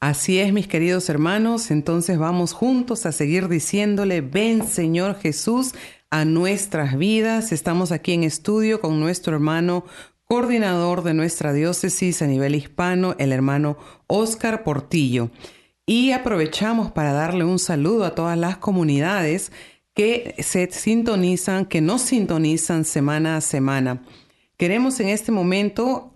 Así 0.00 0.40
es, 0.40 0.52
mis 0.52 0.66
queridos 0.66 1.08
hermanos, 1.08 1.70
entonces 1.70 2.18
vamos 2.18 2.52
juntos 2.52 3.06
a 3.06 3.12
seguir 3.12 3.46
diciéndole, 3.46 4.20
ven 4.20 4.66
Señor 4.66 5.14
Jesús 5.14 5.76
a 6.10 6.24
nuestras 6.24 6.98
vidas. 6.98 7.52
Estamos 7.52 7.92
aquí 7.92 8.14
en 8.14 8.24
estudio 8.24 8.80
con 8.80 8.98
nuestro 8.98 9.34
hermano 9.34 9.84
coordinador 10.32 11.02
de 11.02 11.12
nuestra 11.12 11.52
diócesis 11.52 12.22
a 12.22 12.26
nivel 12.26 12.54
hispano, 12.54 13.14
el 13.18 13.32
hermano 13.32 13.76
Oscar 14.06 14.64
Portillo. 14.64 15.28
Y 15.84 16.12
aprovechamos 16.12 16.90
para 16.90 17.12
darle 17.12 17.44
un 17.44 17.58
saludo 17.58 18.06
a 18.06 18.14
todas 18.14 18.38
las 18.38 18.56
comunidades 18.56 19.52
que 19.92 20.34
se 20.38 20.70
sintonizan, 20.70 21.66
que 21.66 21.82
nos 21.82 22.00
sintonizan 22.00 22.86
semana 22.86 23.36
a 23.36 23.42
semana. 23.42 24.04
Queremos 24.56 25.00
en 25.00 25.10
este 25.10 25.32
momento 25.32 26.14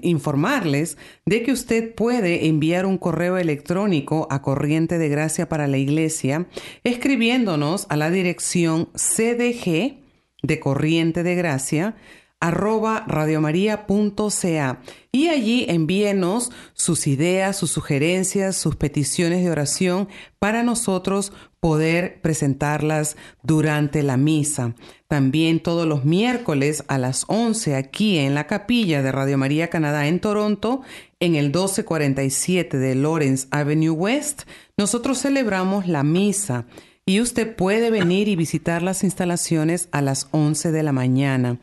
informarles 0.00 0.96
de 1.26 1.42
que 1.42 1.52
usted 1.52 1.94
puede 1.94 2.46
enviar 2.46 2.86
un 2.86 2.96
correo 2.96 3.36
electrónico 3.36 4.28
a 4.30 4.40
Corriente 4.40 4.96
de 4.96 5.10
Gracia 5.10 5.50
para 5.50 5.66
la 5.66 5.76
Iglesia 5.76 6.46
escribiéndonos 6.84 7.84
a 7.90 7.98
la 7.98 8.08
dirección 8.08 8.88
cdg 8.94 9.98
de 10.42 10.58
Corriente 10.58 11.22
de 11.22 11.34
Gracia 11.34 11.96
arroba 12.42 13.04
radiomaria.ca 13.06 14.80
y 15.12 15.28
allí 15.28 15.64
envíenos 15.68 16.50
sus 16.74 17.06
ideas, 17.06 17.56
sus 17.56 17.70
sugerencias, 17.70 18.56
sus 18.56 18.74
peticiones 18.74 19.44
de 19.44 19.50
oración 19.50 20.08
para 20.40 20.64
nosotros 20.64 21.32
poder 21.60 22.20
presentarlas 22.20 23.16
durante 23.44 24.02
la 24.02 24.16
misa. 24.16 24.74
También 25.06 25.60
todos 25.60 25.86
los 25.86 26.04
miércoles 26.04 26.82
a 26.88 26.98
las 26.98 27.26
11 27.28 27.76
aquí 27.76 28.18
en 28.18 28.34
la 28.34 28.48
capilla 28.48 29.02
de 29.02 29.12
Radio 29.12 29.38
María 29.38 29.70
Canadá 29.70 30.08
en 30.08 30.18
Toronto, 30.18 30.82
en 31.20 31.36
el 31.36 31.46
1247 31.46 32.76
de 32.76 32.96
Lawrence 32.96 33.46
Avenue 33.52 33.90
West, 33.90 34.42
nosotros 34.76 35.20
celebramos 35.20 35.86
la 35.86 36.02
misa 36.02 36.66
y 37.06 37.20
usted 37.20 37.54
puede 37.54 37.92
venir 37.92 38.26
y 38.26 38.34
visitar 38.34 38.82
las 38.82 39.04
instalaciones 39.04 39.88
a 39.92 40.02
las 40.02 40.26
11 40.32 40.72
de 40.72 40.82
la 40.82 40.92
mañana. 40.92 41.58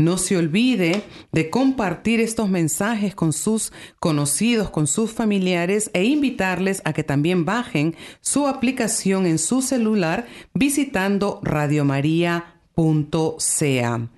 No 0.00 0.16
se 0.16 0.38
olvide 0.38 1.02
de 1.30 1.50
compartir 1.50 2.20
estos 2.20 2.48
mensajes 2.48 3.14
con 3.14 3.34
sus 3.34 3.70
conocidos, 3.98 4.70
con 4.70 4.86
sus 4.86 5.12
familiares 5.12 5.90
e 5.92 6.04
invitarles 6.04 6.80
a 6.86 6.94
que 6.94 7.04
también 7.04 7.44
bajen 7.44 7.94
su 8.22 8.48
aplicación 8.48 9.26
en 9.26 9.38
su 9.38 9.60
celular 9.60 10.26
visitando 10.54 11.38
radiomaria.ca. 11.42 14.08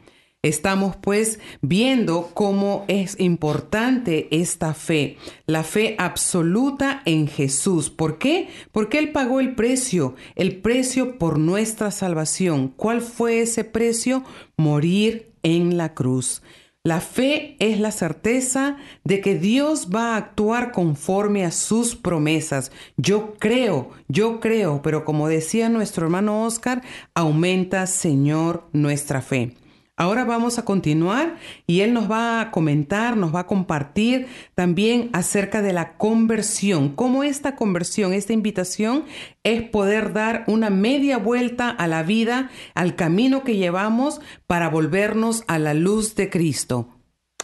Estamos 0.44 0.94
pues 0.94 1.40
viendo 1.62 2.30
cómo 2.32 2.84
es 2.86 3.18
importante 3.18 4.28
esta 4.30 4.74
fe, 4.74 5.16
la 5.46 5.64
fe 5.64 5.96
absoluta 5.98 7.02
en 7.06 7.26
Jesús. 7.26 7.90
¿Por 7.90 8.18
qué? 8.18 8.50
Porque 8.70 8.98
Él 8.98 9.10
pagó 9.10 9.40
el 9.40 9.56
precio, 9.56 10.14
el 10.36 10.60
precio 10.60 11.18
por 11.18 11.40
nuestra 11.40 11.90
salvación. 11.90 12.68
¿Cuál 12.68 13.00
fue 13.00 13.40
ese 13.40 13.64
precio? 13.64 14.22
Morir 14.56 15.31
en 15.42 15.76
la 15.76 15.94
cruz. 15.94 16.42
La 16.84 17.00
fe 17.00 17.54
es 17.60 17.78
la 17.78 17.92
certeza 17.92 18.76
de 19.04 19.20
que 19.20 19.36
Dios 19.36 19.88
va 19.94 20.14
a 20.14 20.16
actuar 20.16 20.72
conforme 20.72 21.44
a 21.44 21.52
sus 21.52 21.94
promesas. 21.94 22.72
Yo 22.96 23.34
creo, 23.38 23.90
yo 24.08 24.40
creo, 24.40 24.82
pero 24.82 25.04
como 25.04 25.28
decía 25.28 25.68
nuestro 25.68 26.06
hermano 26.06 26.44
Oscar, 26.44 26.82
aumenta, 27.14 27.86
Señor, 27.86 28.68
nuestra 28.72 29.22
fe. 29.22 29.54
Ahora 30.02 30.24
vamos 30.24 30.58
a 30.58 30.64
continuar 30.64 31.36
y 31.64 31.82
él 31.82 31.92
nos 31.92 32.10
va 32.10 32.40
a 32.40 32.50
comentar, 32.50 33.16
nos 33.16 33.32
va 33.32 33.40
a 33.40 33.46
compartir 33.46 34.26
también 34.56 35.10
acerca 35.12 35.62
de 35.62 35.72
la 35.72 35.96
conversión, 35.96 36.96
cómo 36.96 37.22
esta 37.22 37.54
conversión, 37.54 38.12
esta 38.12 38.32
invitación 38.32 39.04
es 39.44 39.62
poder 39.62 40.12
dar 40.12 40.42
una 40.48 40.70
media 40.70 41.18
vuelta 41.18 41.70
a 41.70 41.86
la 41.86 42.02
vida, 42.02 42.50
al 42.74 42.96
camino 42.96 43.44
que 43.44 43.54
llevamos 43.54 44.20
para 44.48 44.68
volvernos 44.68 45.44
a 45.46 45.60
la 45.60 45.72
luz 45.72 46.16
de 46.16 46.28
Cristo. 46.28 46.88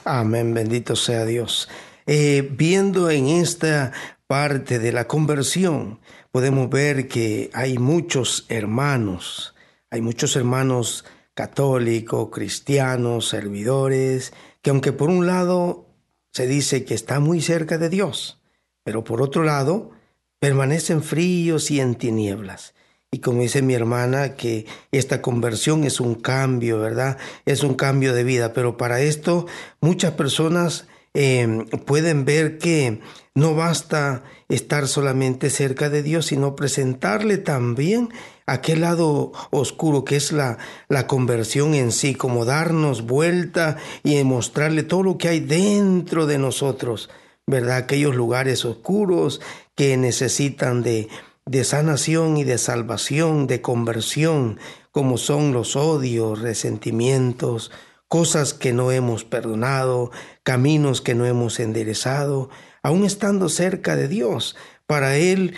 Amén, 0.04 0.52
bendito 0.52 0.96
sea 0.96 1.24
Dios. 1.26 1.68
Eh, 2.06 2.52
viendo 2.56 3.08
en 3.08 3.28
esta 3.28 3.92
parte 4.26 4.80
de 4.80 4.90
la 4.90 5.06
conversión, 5.06 6.00
podemos 6.32 6.68
ver 6.68 7.06
que 7.06 7.50
hay 7.54 7.78
muchos 7.78 8.46
hermanos, 8.48 9.54
hay 9.90 10.00
muchos 10.00 10.34
hermanos 10.34 11.04
católicos, 11.38 12.31
cristianos, 12.33 13.29
servidores, 13.29 14.33
que 14.61 14.70
aunque 14.70 14.90
por 14.90 15.09
un 15.09 15.29
lado 15.29 15.87
se 16.33 16.48
dice 16.48 16.85
que 16.85 16.94
está 16.94 17.20
muy 17.20 17.40
cerca 17.40 17.79
de 17.79 17.88
Dios, 17.88 18.42
pero 18.83 19.05
por 19.05 19.22
otro 19.22 19.44
lado 19.44 19.92
permanecen 20.40 21.01
fríos 21.01 21.70
y 21.70 21.79
en 21.79 21.94
tinieblas. 21.94 22.74
Y 23.12 23.20
como 23.20 23.42
dice 23.42 23.62
mi 23.62 23.74
hermana, 23.74 24.35
que 24.35 24.66
esta 24.90 25.22
conversión 25.22 25.85
es 25.85 26.01
un 26.01 26.16
cambio, 26.16 26.81
¿verdad? 26.81 27.18
Es 27.44 27.62
un 27.62 27.74
cambio 27.74 28.14
de 28.14 28.24
vida, 28.24 28.53
pero 28.53 28.77
para 28.77 29.01
esto 29.01 29.46
muchas 29.81 30.14
personas 30.14 30.88
eh, 31.14 31.64
pueden 31.86 32.24
ver 32.24 32.58
que 32.58 33.00
no 33.34 33.54
basta 33.54 34.24
estar 34.48 34.88
solamente 34.88 35.50
cerca 35.50 35.90
de 35.90 36.02
Dios, 36.02 36.26
sino 36.26 36.56
presentarle 36.56 37.38
también 37.38 38.10
aquel 38.46 38.80
lado 38.80 39.32
oscuro 39.50 40.04
que 40.04 40.16
es 40.16 40.32
la, 40.32 40.58
la 40.88 41.06
conversión 41.06 41.74
en 41.74 41.92
sí, 41.92 42.14
como 42.14 42.44
darnos 42.44 43.02
vuelta 43.02 43.76
y 44.02 44.22
mostrarle 44.24 44.82
todo 44.82 45.02
lo 45.02 45.18
que 45.18 45.28
hay 45.28 45.40
dentro 45.40 46.26
de 46.26 46.38
nosotros, 46.38 47.10
¿verdad? 47.46 47.76
Aquellos 47.76 48.16
lugares 48.16 48.64
oscuros 48.64 49.40
que 49.74 49.96
necesitan 49.96 50.82
de, 50.82 51.08
de 51.46 51.64
sanación 51.64 52.36
y 52.36 52.44
de 52.44 52.58
salvación, 52.58 53.46
de 53.46 53.60
conversión, 53.60 54.58
como 54.90 55.18
son 55.18 55.52
los 55.52 55.76
odios, 55.76 56.40
resentimientos, 56.40 57.70
cosas 58.08 58.54
que 58.54 58.72
no 58.72 58.90
hemos 58.90 59.24
perdonado, 59.24 60.10
caminos 60.42 61.00
que 61.00 61.14
no 61.14 61.26
hemos 61.26 61.60
enderezado, 61.60 62.50
aún 62.82 63.04
estando 63.04 63.48
cerca 63.48 63.96
de 63.96 64.08
Dios. 64.08 64.56
Para 64.86 65.16
Él 65.16 65.54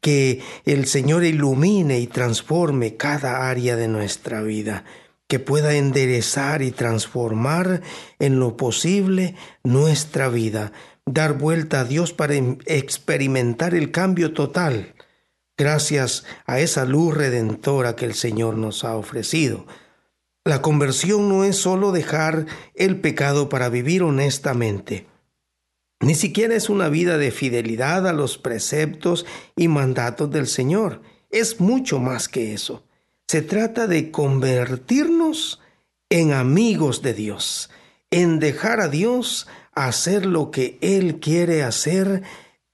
que 0.00 0.40
el 0.64 0.86
Señor 0.86 1.24
ilumine 1.24 2.00
y 2.00 2.06
transforme 2.06 2.96
cada 2.96 3.48
área 3.48 3.76
de 3.76 3.88
nuestra 3.88 4.42
vida, 4.42 4.84
que 5.28 5.38
pueda 5.38 5.74
enderezar 5.74 6.60
y 6.60 6.72
transformar 6.72 7.82
en 8.18 8.38
lo 8.38 8.56
posible 8.56 9.34
nuestra 9.62 10.28
vida, 10.28 10.72
dar 11.06 11.38
vuelta 11.38 11.80
a 11.80 11.84
Dios 11.84 12.12
para 12.12 12.34
em, 12.34 12.58
experimentar 12.66 13.74
el 13.74 13.90
cambio 13.92 14.32
total, 14.32 14.94
gracias 15.56 16.24
a 16.46 16.60
esa 16.60 16.84
luz 16.84 17.16
redentora 17.16 17.96
que 17.96 18.04
el 18.04 18.14
Señor 18.14 18.56
nos 18.56 18.84
ha 18.84 18.96
ofrecido. 18.96 19.66
La 20.44 20.60
conversión 20.60 21.28
no 21.28 21.44
es 21.44 21.56
solo 21.56 21.92
dejar 21.92 22.46
el 22.74 23.00
pecado 23.00 23.48
para 23.48 23.68
vivir 23.68 24.02
honestamente, 24.02 25.06
ni 26.02 26.16
siquiera 26.16 26.56
es 26.56 26.68
una 26.68 26.88
vida 26.88 27.16
de 27.16 27.30
fidelidad 27.30 28.08
a 28.08 28.12
los 28.12 28.36
preceptos 28.36 29.24
y 29.54 29.68
mandatos 29.68 30.32
del 30.32 30.48
Señor. 30.48 31.00
Es 31.30 31.60
mucho 31.60 32.00
más 32.00 32.28
que 32.28 32.52
eso. 32.52 32.84
Se 33.28 33.40
trata 33.40 33.86
de 33.86 34.10
convertirnos 34.10 35.60
en 36.10 36.32
amigos 36.32 37.02
de 37.02 37.14
Dios, 37.14 37.70
en 38.10 38.40
dejar 38.40 38.80
a 38.80 38.88
Dios 38.88 39.46
hacer 39.74 40.26
lo 40.26 40.50
que 40.50 40.76
Él 40.80 41.20
quiere 41.20 41.62
hacer 41.62 42.24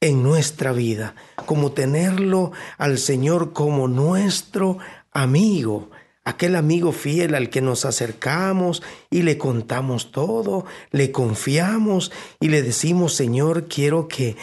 en 0.00 0.22
nuestra 0.22 0.72
vida, 0.72 1.14
como 1.44 1.72
tenerlo 1.72 2.52
al 2.78 2.96
Señor 2.96 3.52
como 3.52 3.88
nuestro 3.88 4.78
amigo, 5.12 5.90
aquel 6.28 6.56
amigo 6.56 6.92
fiel 6.92 7.34
al 7.34 7.48
que 7.48 7.62
nos 7.62 7.84
acercamos 7.86 8.82
y 9.10 9.22
le 9.22 9.38
contamos 9.38 10.12
todo, 10.12 10.66
le 10.90 11.10
confiamos 11.10 12.12
y 12.38 12.48
le 12.48 12.62
decimos, 12.62 13.14
Señor, 13.14 13.66
quiero 13.66 14.08
que, 14.08 14.36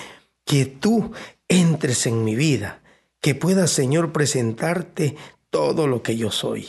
que 0.45 0.65
tú 0.65 1.11
entres 1.47 2.07
en 2.07 2.23
mi 2.23 2.35
vida, 2.35 2.81
que 3.21 3.35
puedas, 3.35 3.69
Señor, 3.69 4.11
presentarte 4.11 5.15
todo 5.51 5.87
lo 5.87 6.01
que 6.01 6.17
yo 6.17 6.31
soy, 6.31 6.67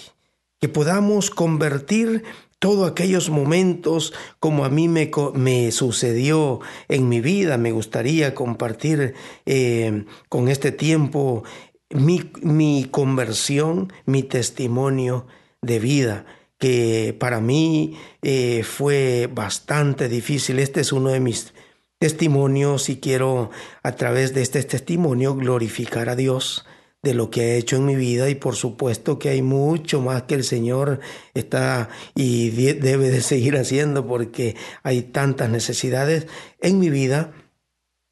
que 0.61 0.69
podamos 0.69 1.31
convertir 1.31 2.23
todos 2.59 2.91
aquellos 2.91 3.31
momentos 3.31 4.13
como 4.39 4.65
a 4.65 4.69
mí 4.69 4.87
me, 4.89 5.11
me, 5.35 5.73
sucedió 5.73 6.61
en 6.89 7.09
mi 7.09 7.21
vida. 7.21 7.59
Me 7.59 7.71
gustaría 7.71 8.35
compartir 8.35 9.15
eh, 9.45 10.05
con 10.29 10.49
este 10.49 10.73
tiempo 10.73 11.45
mi, 11.91 12.85
conversión, 12.91 13.93
mi 14.05 14.23
testimonio 14.23 15.27
de 15.63 15.79
vida, 15.79 16.27
que 16.59 17.17
para 17.19 17.41
mí 17.41 17.97
eh, 18.23 18.63
fue 18.65 19.29
bastante 19.33 20.09
difícil. 20.09 20.59
Este 20.59 20.81
es 20.81 20.93
uno 20.93 21.11
de 21.11 21.21
mis 21.21 21.53
testimonios 21.99 22.89
y 22.89 22.99
quiero 22.99 23.51
a 23.83 23.93
través 23.93 24.35
de 24.35 24.43
este 24.43 24.63
testimonio 24.63 25.35
glorificar 25.35 26.09
a 26.09 26.17
Dios 26.17 26.67
de 27.03 27.15
lo 27.15 27.31
que 27.31 27.41
ha 27.43 27.55
hecho 27.55 27.77
en 27.77 27.87
mi 27.87 27.95
vida 27.95 28.29
y 28.29 28.35
por 28.35 28.57
supuesto 28.57 29.19
que 29.19 29.29
hay 29.29 29.41
mucho 29.41 30.01
más 30.01 30.25
que 30.25 30.35
el 30.35 30.45
Señor 30.45 31.01
está 31.35 31.89
y 32.15 32.51
debe 32.51 33.11
de 33.11 33.21
seguir 33.21 33.57
haciendo 33.57 34.07
porque 34.07 34.57
hay 34.83 35.03
tantas 35.03 35.49
necesidades 35.49 36.27
en 36.61 36.79
mi 36.81 36.91
vida, 36.91 37.33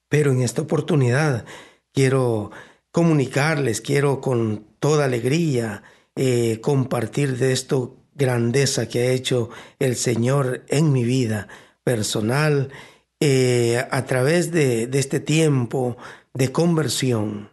pero 0.09 0.31
en 0.31 0.43
esta 0.43 0.63
oportunidad 0.63 1.45
quiero 1.93 2.53
comunicarles, 2.95 3.81
quiero 3.81 4.21
con 4.21 4.67
toda 4.79 5.07
alegría 5.07 5.83
eh, 6.15 6.61
compartir 6.63 7.39
de 7.39 7.51
esto 7.51 7.97
grandeza 8.15 8.89
que 8.89 9.01
ha 9.01 9.11
hecho 9.11 9.51
el 9.81 9.97
Señor 9.97 10.65
en 10.69 10.93
mi 10.93 11.03
vida 11.03 11.49
personal 11.83 12.71
eh, 13.19 13.85
a 13.91 14.05
través 14.05 14.53
de, 14.53 14.89
este 14.93 15.19
tiempo 15.19 15.97
de 16.35 16.53
conversión. 16.53 17.51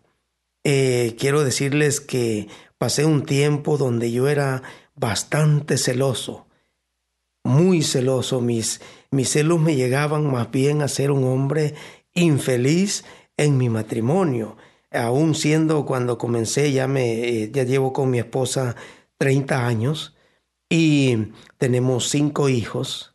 Eh, 0.64 1.16
quiero 1.18 1.44
decirles 1.44 2.02
que 2.02 2.48
pasé 2.78 3.06
un 3.06 3.26
tiempo 3.26 3.80
donde 3.80 4.12
yo 4.12 4.28
era 4.28 4.62
bastante 4.94 5.80
celoso, 5.80 6.46
muy 7.44 7.82
celoso. 7.82 8.42
Mis, 8.42 8.80
mis 9.10 9.30
celos 9.30 9.60
me 9.60 9.76
llegaban 9.76 10.30
más 10.30 10.52
bien 10.52 10.84
a 10.84 10.88
ser 10.88 11.10
un 11.10 11.24
hombre 11.24 11.74
infeliz 12.14 13.04
en 13.38 13.58
mi 13.58 13.70
matrimonio 13.70 14.56
aún 14.92 15.36
siendo 15.36 15.86
cuando 15.86 16.18
comencé, 16.18 16.72
ya, 16.72 16.88
me, 16.88 17.14
eh, 17.44 17.52
ya 17.52 17.64
llevo 17.64 17.94
con 17.94 18.10
mi 18.10 18.20
esposa 18.20 18.76
30 19.18 19.66
años, 19.66 20.16
y 20.72 21.34
tenemos 21.58 22.10
cinco 22.10 22.48
hijos. 22.48 23.14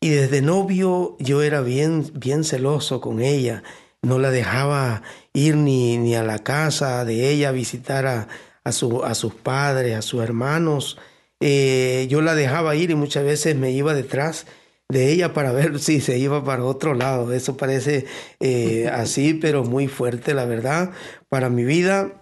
Y 0.00 0.08
desde 0.08 0.40
novio 0.40 1.16
yo 1.20 1.42
era 1.42 1.60
bien, 1.60 2.10
bien 2.14 2.44
celoso 2.44 3.02
con 3.02 3.20
ella. 3.20 3.62
No 4.00 4.18
la 4.18 4.30
dejaba 4.30 5.02
ir 5.34 5.56
ni, 5.56 5.98
ni 5.98 6.14
a 6.14 6.22
la 6.22 6.38
casa 6.38 7.04
de 7.04 7.30
ella 7.30 7.50
a 7.50 7.52
visitar 7.52 8.06
a, 8.06 8.28
a, 8.64 8.72
su, 8.72 9.04
a 9.04 9.14
sus 9.14 9.34
padres, 9.34 9.96
a 9.96 10.02
sus 10.02 10.22
hermanos. 10.22 10.98
Eh, 11.40 12.06
yo 12.08 12.22
la 12.22 12.34
dejaba 12.34 12.74
ir 12.74 12.90
y 12.90 12.94
muchas 12.94 13.24
veces 13.24 13.54
me 13.54 13.70
iba 13.70 13.92
detrás 13.92 14.46
de 14.94 15.12
ella 15.12 15.34
para 15.34 15.52
ver 15.52 15.78
si 15.80 16.00
se 16.00 16.16
iba 16.16 16.42
para 16.42 16.64
otro 16.64 16.94
lado. 16.94 17.32
Eso 17.32 17.58
parece 17.58 18.06
eh, 18.40 18.88
así, 18.92 19.34
pero 19.34 19.64
muy 19.64 19.88
fuerte, 19.88 20.32
la 20.32 20.46
verdad, 20.46 20.92
para 21.28 21.50
mi 21.50 21.64
vida 21.64 22.20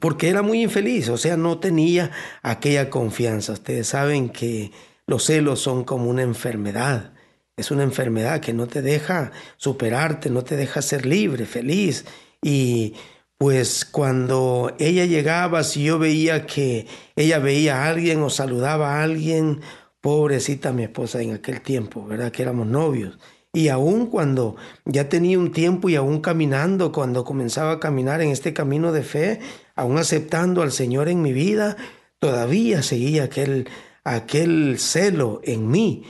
porque 0.00 0.28
era 0.28 0.42
muy 0.42 0.62
infeliz, 0.62 1.08
o 1.08 1.16
sea, 1.16 1.36
no 1.36 1.58
tenía 1.58 2.10
aquella 2.42 2.88
confianza. 2.88 3.52
Ustedes 3.52 3.88
saben 3.88 4.28
que 4.30 4.70
los 5.06 5.24
celos 5.24 5.60
son 5.60 5.84
como 5.84 6.08
una 6.08 6.22
enfermedad. 6.22 7.14
Es 7.56 7.72
una 7.72 7.82
enfermedad 7.82 8.40
que 8.40 8.52
no 8.52 8.68
te 8.68 8.82
deja 8.82 9.32
superarte, 9.56 10.30
no 10.30 10.44
te 10.44 10.56
deja 10.56 10.82
ser 10.82 11.04
libre, 11.04 11.46
feliz. 11.46 12.04
Y 12.40 12.94
pues 13.36 13.84
cuando 13.84 14.72
ella 14.78 15.04
llegaba, 15.06 15.64
si 15.64 15.84
yo 15.84 15.98
veía 15.98 16.46
que 16.46 16.86
ella 17.16 17.40
veía 17.40 17.82
a 17.82 17.88
alguien 17.88 18.22
o 18.22 18.30
saludaba 18.30 18.94
a 18.94 19.02
alguien, 19.02 19.60
pobrecita 20.00 20.72
mi 20.72 20.84
esposa 20.84 21.22
en 21.22 21.32
aquel 21.32 21.60
tiempo, 21.60 22.04
¿verdad? 22.06 22.30
Que 22.32 22.42
éramos 22.42 22.66
novios. 22.66 23.18
Y 23.52 23.68
aún 23.68 24.06
cuando 24.06 24.56
ya 24.84 25.08
tenía 25.08 25.38
un 25.38 25.52
tiempo 25.52 25.88
y 25.88 25.96
aún 25.96 26.20
caminando, 26.20 26.92
cuando 26.92 27.24
comenzaba 27.24 27.72
a 27.72 27.80
caminar 27.80 28.20
en 28.20 28.30
este 28.30 28.52
camino 28.52 28.92
de 28.92 29.02
fe, 29.02 29.40
aún 29.74 29.98
aceptando 29.98 30.62
al 30.62 30.70
Señor 30.70 31.08
en 31.08 31.22
mi 31.22 31.32
vida, 31.32 31.76
todavía 32.18 32.82
seguía 32.82 33.24
aquel, 33.24 33.68
aquel 34.04 34.78
celo 34.78 35.40
en 35.44 35.68
mí 35.68 36.04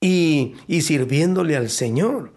y, 0.00 0.54
y 0.68 0.82
sirviéndole 0.82 1.56
al 1.56 1.70
Señor. 1.70 2.34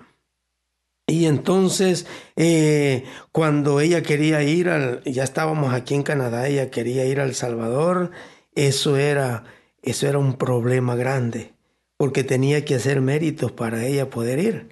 Y 1.09 1.25
entonces, 1.25 2.05
eh, 2.35 3.03
cuando 3.31 3.79
ella 3.79 4.03
quería 4.03 4.43
ir 4.43 4.69
al, 4.69 5.03
ya 5.05 5.23
estábamos 5.23 5.73
aquí 5.73 5.95
en 5.95 6.03
Canadá, 6.03 6.47
ella 6.47 6.69
quería 6.69 7.05
ir 7.05 7.19
al 7.19 7.33
Salvador, 7.33 8.11
eso 8.53 8.95
era, 8.95 9.43
eso 9.81 10.07
era 10.07 10.17
un 10.17 10.33
problema 10.33 10.95
grande, 10.95 11.53
porque 11.97 12.23
tenía 12.23 12.65
que 12.65 12.75
hacer 12.75 13.01
méritos 13.01 13.51
para 13.51 13.85
ella 13.85 14.09
poder 14.09 14.39
ir. 14.39 14.69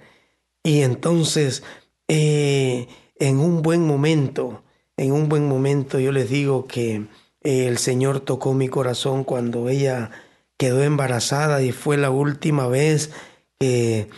Y 0.62 0.82
entonces, 0.82 1.62
eh, 2.08 2.88
en 3.16 3.38
un 3.38 3.62
buen 3.62 3.86
momento, 3.86 4.62
en 4.96 5.12
un 5.12 5.28
buen 5.28 5.48
momento 5.48 5.98
yo 5.98 6.12
les 6.12 6.28
digo 6.28 6.66
que 6.66 7.06
eh, 7.42 7.66
el 7.66 7.78
Señor 7.78 8.20
tocó 8.20 8.54
mi 8.54 8.68
corazón 8.68 9.24
cuando 9.24 9.68
ella 9.68 10.10
quedó 10.56 10.82
embarazada 10.82 11.62
y 11.62 11.72
fue 11.72 11.96
la 11.96 12.10
última 12.10 12.68
vez 12.68 13.10
que 13.58 14.08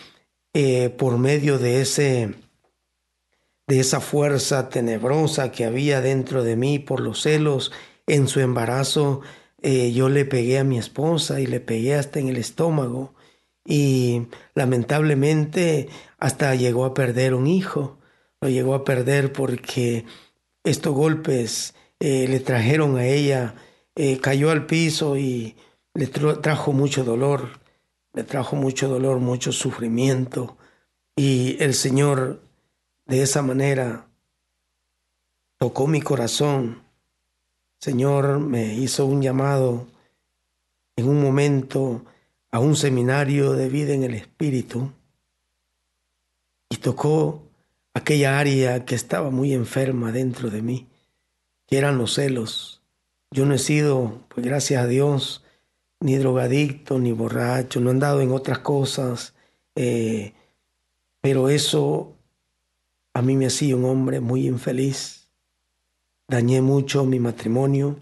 eh, 0.53 0.89
por 0.89 1.17
medio 1.17 1.59
de 1.59 1.81
ese 1.81 2.35
de 3.67 3.79
esa 3.79 4.01
fuerza 4.01 4.67
tenebrosa 4.67 5.51
que 5.51 5.63
había 5.63 6.01
dentro 6.01 6.43
de 6.43 6.57
mí 6.57 6.77
por 6.79 6.99
los 6.99 7.21
celos 7.21 7.71
en 8.05 8.27
su 8.27 8.41
embarazo 8.41 9.21
eh, 9.61 9.91
yo 9.93 10.09
le 10.09 10.25
pegué 10.25 10.59
a 10.59 10.63
mi 10.63 10.77
esposa 10.77 11.39
y 11.39 11.47
le 11.47 11.59
pegué 11.59 11.95
hasta 11.95 12.19
en 12.19 12.27
el 12.27 12.37
estómago 12.37 13.13
y 13.65 14.27
lamentablemente 14.55 15.89
hasta 16.17 16.55
llegó 16.55 16.85
a 16.85 16.93
perder 16.93 17.33
un 17.35 17.47
hijo 17.47 18.01
lo 18.41 18.49
llegó 18.49 18.73
a 18.73 18.83
perder 18.83 19.31
porque 19.31 20.05
estos 20.63 20.93
golpes 20.93 21.75
eh, 21.99 22.27
le 22.27 22.39
trajeron 22.39 22.97
a 22.97 23.05
ella, 23.05 23.55
eh, 23.95 24.19
cayó 24.19 24.49
al 24.49 24.65
piso 24.65 25.15
y 25.15 25.55
le 25.93 26.07
trajo 26.07 26.73
mucho 26.73 27.03
dolor, 27.03 27.61
le 28.13 28.23
trajo 28.23 28.55
mucho 28.55 28.89
dolor, 28.89 29.19
mucho 29.19 29.51
sufrimiento. 29.51 30.57
Y 31.15 31.57
el 31.63 31.75
Señor 31.75 32.41
de 33.05 33.21
esa 33.21 33.43
manera 33.43 34.07
tocó 35.59 35.85
mi 35.85 36.01
corazón. 36.01 36.83
Señor 37.81 38.39
me 38.39 38.75
hizo 38.75 39.07
un 39.07 39.23
llamado 39.23 39.87
en 40.95 41.09
un 41.09 41.19
momento 41.19 42.05
a 42.51 42.59
un 42.59 42.75
seminario 42.75 43.53
de 43.53 43.69
vida 43.69 43.93
en 43.93 44.03
el 44.03 44.13
Espíritu 44.13 44.91
y 46.69 46.77
tocó 46.77 47.41
aquella 47.95 48.37
área 48.37 48.85
que 48.85 48.93
estaba 48.93 49.31
muy 49.31 49.55
enferma 49.55 50.11
dentro 50.11 50.51
de 50.51 50.61
mí, 50.61 50.89
que 51.65 51.79
eran 51.79 51.97
los 51.97 52.13
celos. 52.13 52.83
Yo 53.31 53.47
no 53.47 53.55
he 53.55 53.59
sido, 53.59 54.27
pues 54.27 54.45
gracias 54.45 54.83
a 54.83 54.85
Dios, 54.85 55.43
ni 56.01 56.17
drogadicto, 56.17 56.99
ni 56.99 57.13
borracho, 57.13 57.79
no 57.79 57.89
he 57.89 57.93
andado 57.93 58.21
en 58.21 58.31
otras 58.31 58.59
cosas, 58.59 59.33
eh, 59.73 60.33
pero 61.19 61.49
eso 61.49 62.15
a 63.15 63.23
mí 63.23 63.35
me 63.35 63.47
hacía 63.47 63.75
un 63.75 63.85
hombre 63.85 64.19
muy 64.19 64.45
infeliz. 64.45 65.20
Dañé 66.31 66.61
mucho 66.61 67.03
mi 67.03 67.19
matrimonio, 67.19 67.99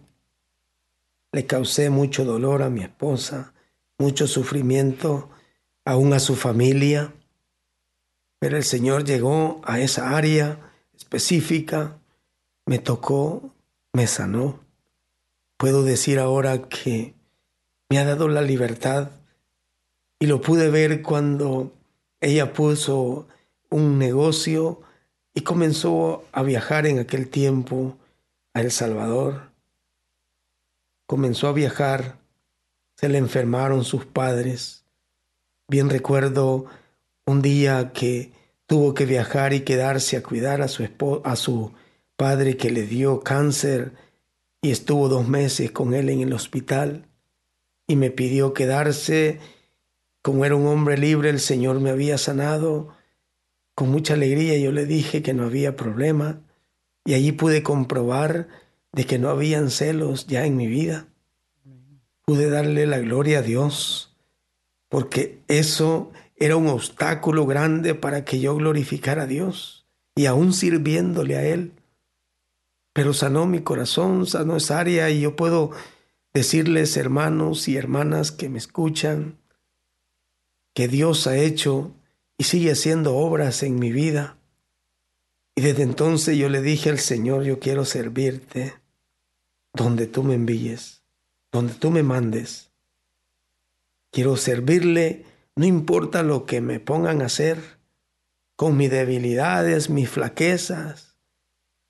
le 1.32 1.47
causé 1.47 1.89
mucho 1.89 2.25
dolor 2.25 2.61
a 2.61 2.69
mi 2.69 2.82
esposa, 2.82 3.53
mucho 3.97 4.27
sufrimiento 4.27 5.32
aún 5.84 6.13
a 6.13 6.19
su 6.19 6.36
familia. 6.36 7.11
Pero 8.38 8.57
el 8.57 8.63
Señor 8.63 9.03
llegó 9.03 9.61
a 9.63 9.80
esa 9.80 10.15
área 10.15 10.59
específica, 10.95 11.97
me 12.67 12.77
tocó, 12.77 13.51
me 13.93 14.05
sanó. 14.05 14.59
Puedo 15.57 15.82
decir 15.82 16.19
ahora 16.19 16.69
que 16.69 17.15
me 17.89 17.97
ha 17.97 18.05
dado 18.05 18.27
la 18.27 18.43
libertad 18.43 19.09
y 20.19 20.27
lo 20.27 20.39
pude 20.39 20.69
ver 20.69 21.01
cuando 21.01 21.73
ella 22.21 22.53
puso 22.53 23.27
un 23.71 23.97
negocio 23.97 24.82
y 25.34 25.41
comenzó 25.41 26.25
a 26.32 26.43
viajar 26.43 26.86
en 26.86 26.99
aquel 26.99 27.27
tiempo 27.27 27.97
a 28.54 28.62
El 28.62 28.72
Salvador. 28.72 29.52
Comenzó 31.06 31.47
a 31.47 31.54
viajar, 31.54 32.20
se 32.95 33.10
le 33.10 33.18
enfermaron 33.18 33.84
sus 33.84 34.06
padres. 34.06 34.86
Bien 35.68 35.89
recuerdo 35.89 36.66
un 37.26 37.41
día 37.41 37.91
que 37.93 38.32
tuvo 38.66 38.93
que 38.93 39.06
viajar 39.06 39.54
y 39.54 39.62
quedarse 39.62 40.18
a 40.18 40.24
cuidar 40.24 40.62
a 40.62 40.68
su, 40.68 40.88
a 41.24 41.36
su 41.36 41.74
padre 42.16 42.58
que 42.58 42.72
le 42.72 42.84
dio 42.84 43.22
cáncer 43.22 43.93
y 44.62 44.72
estuvo 44.72 45.10
dos 45.10 45.28
meses 45.28 45.72
con 45.72 45.93
él 45.93 46.10
en 46.10 46.22
el 46.22 46.34
hospital 46.34 47.08
y 47.88 47.95
me 47.95 48.12
pidió 48.12 48.54
quedarse. 48.54 49.39
Como 50.22 50.45
era 50.45 50.56
un 50.56 50.68
hombre 50.68 50.97
libre, 50.97 51.30
el 51.30 51.39
Señor 51.39 51.80
me 51.80 51.89
había 51.89 52.18
sanado. 52.18 52.89
Con 53.74 53.89
mucha 53.89 54.16
alegría 54.16 54.58
yo 54.58 54.72
le 54.72 54.86
dije 54.86 55.24
que 55.24 55.34
no 55.34 55.45
había 55.45 55.76
problema 55.76 56.41
y 57.06 57.14
allí 57.14 57.32
pude 57.32 57.64
comprobar 57.64 58.47
de 58.91 59.06
que 59.06 59.20
no 59.20 59.30
habían 59.30 59.70
celos 59.70 60.28
ya 60.28 60.45
en 60.45 60.58
mi 60.58 60.68
vida. 60.68 61.08
Pude 62.26 62.50
darle 62.50 62.86
la 62.86 63.00
gloria 63.00 63.39
a 63.39 63.41
Dios 63.41 64.10
porque 64.89 65.43
eso 65.47 66.12
era 66.36 66.56
un 66.56 66.68
obstáculo 66.68 67.45
grande 67.45 67.95
para 67.95 68.26
que 68.26 68.39
yo 68.39 68.56
glorificara 68.56 69.24
a 69.24 69.28
Dios 69.28 69.86
y 70.16 70.26
aún 70.26 70.52
sirviéndole 70.52 71.38
a 71.38 71.45
Él. 71.45 71.74
Pero 72.93 73.14
sanó 73.14 73.45
mi 73.45 73.62
corazón, 73.62 74.26
sanó 74.26 74.58
esa 74.58 74.80
área 74.80 75.10
y 75.12 75.22
yo 75.22 75.36
puedo 75.36 75.72
decirles, 76.34 76.97
hermanos 76.97 77.68
y 77.68 77.78
hermanas 77.78 78.32
que 78.32 78.50
me 78.50 78.58
escuchan, 78.58 79.38
que 80.74 80.88
Dios 80.88 81.28
ha 81.28 81.38
hecho 81.38 81.93
y 82.38 82.45
sigue 82.45 82.72
haciendo 82.72 83.16
obras 83.16 83.62
en 83.64 83.78
mi 83.78 83.91
vida. 83.91 84.38
Y 85.60 85.62
desde 85.62 85.84
entonces 85.84 86.38
yo 86.38 86.47
le 86.47 86.62
dije 86.62 86.89
al 86.89 86.99
Señor, 86.99 87.43
yo 87.43 87.60
quiero 87.60 87.84
servirte 87.84 88.76
donde 89.74 90.07
tú 90.07 90.24
me 90.24 90.36
envíes, 90.36 91.03
donde 91.51 91.74
tú 91.74 91.91
me 91.91 92.01
mandes. 92.01 92.72
Quiero 94.10 94.38
servirle 94.38 95.26
no 95.57 95.66
importa 95.66 96.24
lo 96.24 96.45
que 96.45 96.62
me 96.62 96.80
pongan 96.80 97.22
a 97.22 97.26
hacer, 97.26 97.60
con 98.55 98.78
mis 98.78 98.89
debilidades, 98.89 99.89
mis 99.89 100.10
flaquezas, 100.10 101.18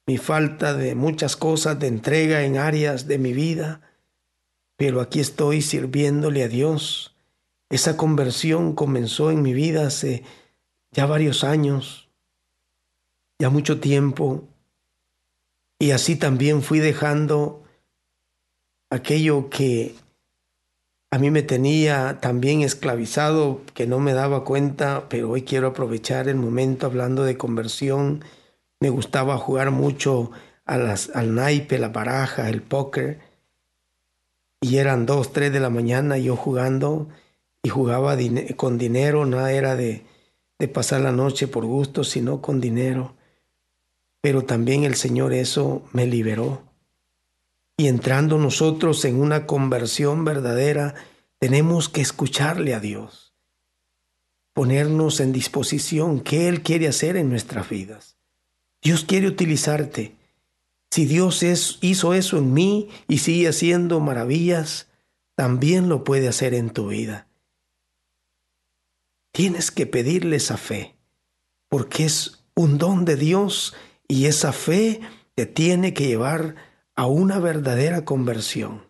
mi 0.07 0.17
falta 0.17 0.73
de 0.73 0.95
muchas 0.95 1.35
cosas 1.35 1.77
de 1.77 1.89
entrega 1.89 2.41
en 2.41 2.57
áreas 2.57 3.05
de 3.05 3.19
mi 3.19 3.33
vida, 3.33 3.81
pero 4.77 4.99
aquí 4.99 5.19
estoy 5.19 5.61
sirviéndole 5.61 6.41
a 6.41 6.47
Dios. 6.47 7.15
Esa 7.69 7.97
conversión 7.97 8.73
comenzó 8.73 9.29
en 9.29 9.43
mi 9.43 9.53
vida 9.53 9.85
hace 9.85 10.23
ya 10.91 11.05
varios 11.05 11.43
años, 11.43 12.08
ya 13.39 13.49
mucho 13.49 13.79
tiempo, 13.79 14.43
y 15.79 15.91
así 15.91 16.17
también 16.17 16.61
fui 16.61 16.79
dejando 16.79 17.63
aquello 18.89 19.49
que 19.49 19.95
a 21.11 21.17
mí 21.17 21.31
me 21.31 21.41
tenía 21.41 22.19
también 22.21 22.61
esclavizado 22.61 23.61
que 23.73 23.87
no 23.87 23.99
me 23.99 24.13
daba 24.13 24.43
cuenta, 24.43 25.07
pero 25.09 25.31
hoy 25.31 25.43
quiero 25.43 25.67
aprovechar 25.67 26.27
el 26.27 26.35
momento 26.35 26.85
hablando 26.85 27.23
de 27.23 27.37
conversión. 27.37 28.23
Me 28.79 28.89
gustaba 28.89 29.37
jugar 29.37 29.71
mucho 29.71 30.31
a 30.65 30.77
las, 30.77 31.09
al 31.15 31.33
naipe, 31.33 31.79
la 31.79 31.89
baraja, 31.89 32.49
el 32.49 32.61
póker. 32.61 33.19
y 34.61 34.77
eran 34.77 35.05
dos, 35.05 35.31
tres 35.31 35.51
de 35.53 35.59
la 35.59 35.69
mañana 35.69 36.17
yo 36.17 36.35
jugando 36.35 37.07
y 37.63 37.69
jugaba 37.69 38.17
con 38.57 38.77
dinero, 38.77 39.25
nada 39.25 39.51
era 39.51 39.75
de, 39.75 40.05
de 40.59 40.67
pasar 40.67 41.01
la 41.01 41.11
noche 41.11 41.47
por 41.47 41.65
gusto, 41.65 42.03
sino 42.03 42.41
con 42.41 42.61
dinero. 42.61 43.15
Pero 44.21 44.43
también 44.43 44.83
el 44.83 44.95
Señor 44.95 45.33
eso 45.33 45.83
me 45.93 46.05
liberó. 46.05 46.63
Y 47.77 47.87
entrando 47.87 48.37
nosotros 48.37 49.05
en 49.05 49.19
una 49.21 49.45
conversión 49.45 50.25
verdadera, 50.25 50.95
tenemos 51.39 51.87
que 51.87 52.01
escucharle 52.01 52.73
a 52.73 52.81
Dios, 52.81 53.33
ponernos 54.53 55.21
en 55.21 55.31
disposición 55.31 56.19
que 56.19 56.49
Él 56.49 56.61
quiere 56.61 56.89
hacer 56.89 57.15
en 57.15 57.29
nuestras 57.29 57.69
vidas. 57.69 58.17
Dios 58.81 59.05
quiere 59.05 59.27
utilizarte. 59.27 60.15
Si 60.91 61.05
Dios 61.05 61.43
es, 61.43 61.77
hizo 61.81 62.13
eso 62.13 62.37
en 62.37 62.53
mí 62.53 62.89
y 63.07 63.19
sigue 63.19 63.47
haciendo 63.47 64.01
maravillas, 64.01 64.87
también 65.35 65.87
lo 65.87 66.03
puede 66.03 66.27
hacer 66.27 66.53
en 66.53 66.71
tu 66.71 66.89
vida. 66.89 67.27
Tienes 69.31 69.71
que 69.71 69.85
pedirle 69.85 70.35
esa 70.35 70.57
fe, 70.57 70.97
porque 71.69 72.03
es 72.05 72.43
un 72.55 72.77
don 72.77 73.05
de 73.05 73.15
Dios 73.15 73.73
y 74.09 74.25
esa 74.25 74.51
fe 74.51 74.99
te 75.35 75.45
tiene 75.45 75.93
que 75.93 76.07
llevar 76.07 76.55
a 76.95 77.05
una 77.05 77.39
verdadera 77.39 78.03
conversión, 78.03 78.83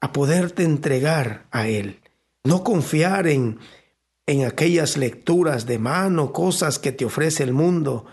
a 0.00 0.12
poderte 0.12 0.64
entregar 0.64 1.46
a 1.52 1.68
Él, 1.68 2.00
no 2.42 2.64
confiar 2.64 3.28
en, 3.28 3.60
en 4.26 4.44
aquellas 4.44 4.96
lecturas 4.96 5.66
de 5.66 5.78
mano, 5.78 6.32
cosas 6.32 6.80
que 6.80 6.90
te 6.90 7.04
ofrece 7.04 7.44
el 7.44 7.52
mundo, 7.52 8.06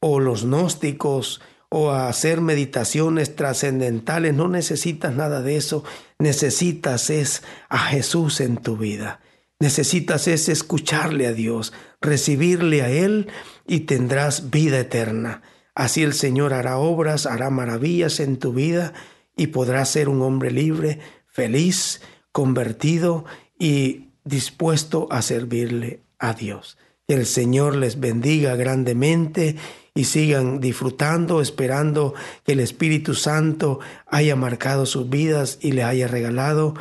o 0.00 0.18
los 0.18 0.44
gnósticos, 0.44 1.40
o 1.68 1.90
a 1.90 2.08
hacer 2.08 2.40
meditaciones 2.40 3.36
trascendentales, 3.36 4.34
no 4.34 4.48
necesitas 4.48 5.14
nada 5.14 5.42
de 5.42 5.56
eso, 5.56 5.84
necesitas 6.18 7.08
es 7.08 7.42
a 7.68 7.78
Jesús 7.78 8.40
en 8.40 8.56
tu 8.56 8.76
vida. 8.76 9.20
Necesitas 9.60 10.26
es 10.26 10.48
escucharle 10.48 11.28
a 11.28 11.32
Dios, 11.32 11.72
recibirle 12.00 12.82
a 12.82 12.90
Él 12.90 13.28
y 13.66 13.80
tendrás 13.80 14.50
vida 14.50 14.80
eterna. 14.80 15.42
Así 15.74 16.02
el 16.02 16.12
Señor 16.12 16.52
hará 16.52 16.78
obras, 16.78 17.26
hará 17.26 17.50
maravillas 17.50 18.20
en 18.20 18.38
tu 18.38 18.52
vida 18.52 18.92
y 19.36 19.48
podrás 19.48 19.90
ser 19.90 20.08
un 20.08 20.22
hombre 20.22 20.50
libre, 20.50 21.00
feliz, 21.26 22.02
convertido 22.30 23.24
y 23.58 24.10
dispuesto 24.24 25.08
a 25.10 25.22
servirle 25.22 26.00
a 26.18 26.34
Dios. 26.34 26.78
Que 27.06 27.14
el 27.14 27.26
Señor 27.26 27.76
les 27.76 27.98
bendiga 28.00 28.54
grandemente 28.56 29.56
y 29.94 30.04
sigan 30.04 30.60
disfrutando, 30.60 31.40
esperando 31.40 32.14
que 32.44 32.52
el 32.52 32.60
Espíritu 32.60 33.14
Santo 33.14 33.80
haya 34.06 34.36
marcado 34.36 34.86
sus 34.86 35.08
vidas 35.08 35.58
y 35.60 35.72
le 35.72 35.84
haya 35.84 36.08
regalado 36.08 36.74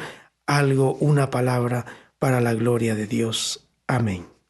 algo, 0.45 0.95
una 0.95 1.29
palabra 1.29 1.85
para 2.19 2.41
la 2.41 2.53
gloria 2.53 2.95
de 2.95 3.07
Dios. 3.07 3.67
Amén. 3.87 4.40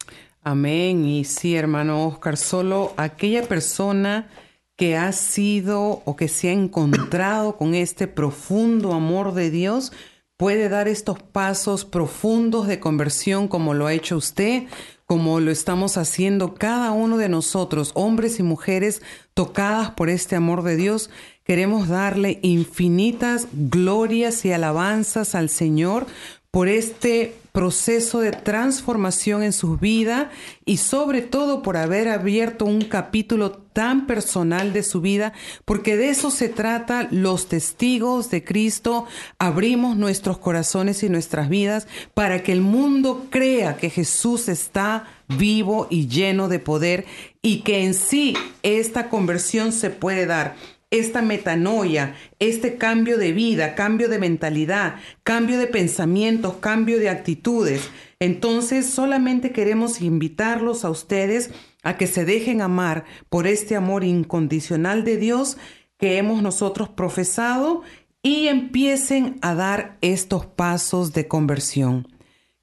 Amén. 0.44 1.06
Y 1.06 1.24
sí, 1.24 1.56
hermano 1.56 2.08
Oscar, 2.08 2.36
solo 2.36 2.94
aquella 2.98 3.44
persona 3.44 4.30
que 4.76 4.98
ha 4.98 5.12
sido 5.12 6.02
o 6.06 6.16
que 6.16 6.28
se 6.28 6.50
ha 6.50 6.54
encontrado 6.54 7.56
con 7.58 7.76
este 7.76 8.08
profundo 8.08 8.94
amor 8.94 9.34
de 9.34 9.52
Dios 9.52 9.92
puede 10.38 10.70
dar 10.70 10.88
estos 10.88 11.22
pasos 11.22 11.86
profundos 11.86 12.66
de 12.66 12.80
conversión 12.80 13.48
como 13.48 13.76
lo 13.76 13.86
ha 13.86 13.94
hecho 13.94 14.18
usted, 14.18 14.64
como 15.06 15.40
lo 15.40 15.52
estamos 15.52 15.98
haciendo 15.98 16.56
cada 16.56 16.94
uno 16.94 17.18
de 17.18 17.30
nosotros, 17.30 17.92
hombres 17.94 18.40
y 18.40 18.44
mujeres 18.44 19.04
tocadas 19.36 19.92
por 19.92 20.10
este 20.10 20.36
amor 20.36 20.64
de 20.64 20.78
Dios. 20.78 21.12
Queremos 21.44 21.88
darle 21.88 22.40
infinitas 22.42 23.48
glorias 23.54 24.44
y 24.44 24.52
alabanzas 24.52 25.36
al 25.36 25.50
Señor 25.50 26.08
por 26.50 26.68
este 26.68 27.36
proceso 27.52 28.20
de 28.22 28.32
transformación 28.32 29.44
en 29.44 29.54
su 29.54 29.78
vida 29.78 30.32
y 30.66 30.78
sobre 30.78 31.22
todo 31.22 31.62
por 31.62 31.78
haber 31.78 32.08
abierto 32.08 32.66
un 32.66 32.82
capítulo 32.82 33.52
tan 33.52 34.08
personal 34.08 34.74
de 34.74 34.84
su 34.84 35.02
vida, 35.02 35.34
porque 35.66 35.98
de 35.98 36.10
eso 36.10 36.32
se 36.32 36.50
trata 36.50 37.08
los 37.12 37.48
testigos 37.48 38.30
de 38.30 38.44
Cristo. 38.44 39.06
Abrimos 39.40 39.98
nuestros 39.98 40.38
corazones 40.38 41.04
y 41.04 41.10
nuestras 41.10 41.50
vidas 41.50 41.88
para 42.14 42.44
que 42.44 42.52
el 42.52 42.62
mundo 42.62 43.28
crea 43.30 43.78
que 43.78 43.90
Jesús 43.90 44.50
está 44.50 45.08
vivo 45.28 45.88
y 45.90 46.08
lleno 46.08 46.48
de 46.50 46.60
poder 46.60 47.06
y 47.42 47.62
que 47.62 47.84
en 47.84 47.94
sí 47.94 48.36
esta 48.64 49.10
conversión 49.10 49.72
se 49.72 49.90
puede 49.90 50.26
dar 50.26 50.56
esta 50.92 51.22
metanoia, 51.22 52.16
este 52.40 52.76
cambio 52.76 53.18
de 53.18 53.32
vida, 53.32 53.76
cambio 53.76 54.10
de 54.10 54.20
mentalidad, 54.20 54.96
cambio 55.24 55.58
de 55.58 55.68
pensamientos, 55.68 56.58
cambio 56.58 57.00
de 57.00 57.10
actitudes. 57.10 57.90
Entonces 58.20 58.86
solamente 58.88 59.52
queremos 59.52 60.02
invitarlos 60.02 60.86
a 60.86 60.90
ustedes 60.90 61.50
a 61.82 61.98
que 61.98 62.08
se 62.08 62.26
dejen 62.26 62.62
amar 62.62 63.06
por 63.30 63.48
este 63.48 63.76
amor 63.76 64.04
incondicional 64.04 65.04
de 65.04 65.18
Dios 65.18 65.58
que 65.98 66.18
hemos 66.18 66.44
nosotros 66.44 66.90
profesado 66.90 67.84
y 68.22 68.48
empiecen 68.48 69.38
a 69.42 69.56
dar 69.56 69.98
estos 70.02 70.46
pasos 70.46 71.14
de 71.14 71.28
conversión. 71.28 72.08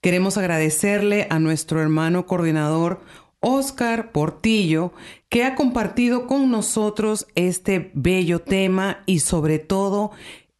Queremos 0.01 0.37
agradecerle 0.37 1.27
a 1.31 1.39
nuestro 1.39 1.81
hermano 1.81 2.27
coordinador 2.27 3.01
Oscar 3.41 4.13
Portillo, 4.13 4.93
que 5.29 5.45
ha 5.45 5.55
compartido 5.55 6.27
con 6.27 6.51
nosotros 6.51 7.27
este 7.35 7.91
bello 7.95 8.41
tema 8.41 9.03
y 9.07 9.21
sobre 9.21 9.59
todo 9.59 10.11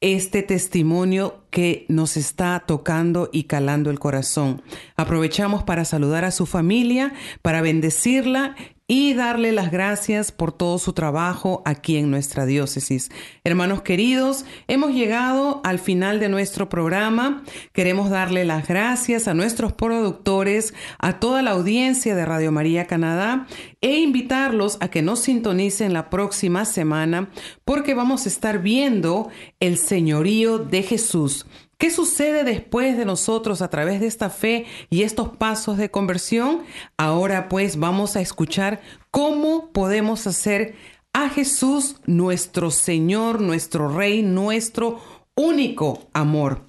este 0.01 0.43
testimonio 0.43 1.43
que 1.51 1.85
nos 1.89 2.17
está 2.17 2.63
tocando 2.67 3.31
y 3.33 3.45
calando 3.45 3.91
el 3.91 3.99
corazón. 3.99 4.63
Aprovechamos 4.97 5.65
para 5.65 5.85
saludar 5.85 6.25
a 6.25 6.31
su 6.31 6.47
familia, 6.47 7.15
para 7.43 7.63
bendecirla 7.63 8.55
y 8.91 9.13
darle 9.13 9.53
las 9.53 9.71
gracias 9.71 10.33
por 10.33 10.51
todo 10.51 10.79
su 10.79 10.95
trabajo 10.95 11.63
aquí 11.67 11.99
en 11.99 12.11
nuestra 12.11 12.47
diócesis. 12.47 13.11
Hermanos 13.45 13.83
queridos, 13.83 14.47
hemos 14.67 14.95
llegado 14.95 15.61
al 15.63 15.79
final 15.79 16.21
de 16.21 16.31
nuestro 16.31 16.71
programa. 16.71 17.45
Queremos 17.75 18.09
darle 18.09 18.47
las 18.47 18.67
gracias 18.67 19.29
a 19.29 19.35
nuestros 19.35 19.75
productores, 19.75 20.73
a 20.99 21.21
toda 21.21 21.43
la 21.43 21.51
audiencia 21.51 22.17
de 22.17 22.25
Radio 22.25 22.51
María 22.51 22.87
Canadá 22.87 23.47
e 23.83 23.99
invitarlos 23.99 24.79
a 24.81 24.89
que 24.89 25.03
nos 25.03 25.21
sintonicen 25.21 25.93
la 25.93 26.09
próxima 26.09 26.65
semana 26.65 27.29
porque 27.67 27.93
vamos 27.93 28.25
a 28.25 28.31
estar 28.31 28.63
viendo 28.63 29.29
el 29.61 29.77
señorío 29.77 30.59
de 30.59 30.83
Jesús. 30.83 31.45
¿Qué 31.79 31.91
sucede 31.91 32.43
después 32.43 32.99
de 32.99 33.05
nosotros 33.05 33.63
a 33.63 33.71
través 33.71 34.01
de 34.01 34.09
esta 34.09 34.31
fe 34.31 34.67
y 34.91 35.05
estos 35.05 35.37
pasos 35.37 35.77
de 35.77 35.93
conversión? 35.93 36.65
Ahora 36.97 37.49
pues 37.49 37.79
vamos 37.79 38.17
a 38.17 38.21
escuchar 38.21 38.81
cómo 39.13 39.71
podemos 39.71 40.27
hacer 40.27 40.75
a 41.13 41.29
Jesús 41.29 42.01
nuestro 42.05 42.73
Señor, 42.73 43.41
nuestro 43.41 43.97
Rey, 43.97 44.25
nuestro 44.25 44.99
único 45.37 46.09
amor. 46.13 46.67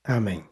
Amén. 0.02 0.49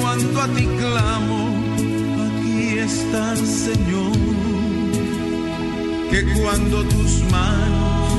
Cuando 0.00 0.40
a 0.42 0.48
ti 0.48 0.66
clamo, 0.78 1.40
aquí 2.26 2.78
estás, 2.78 3.38
Señor. 3.38 4.12
Que 6.10 6.24
cuando 6.40 6.82
tus 6.84 7.22
manos 7.30 8.10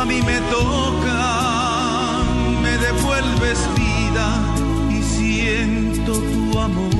a 0.00 0.04
mí 0.04 0.20
me 0.22 0.40
tocan, 0.50 2.26
me 2.62 2.76
devuelves 2.78 3.58
vida 3.76 4.28
y 4.90 5.02
siento 5.02 6.12
tu 6.12 6.58
amor. 6.58 6.90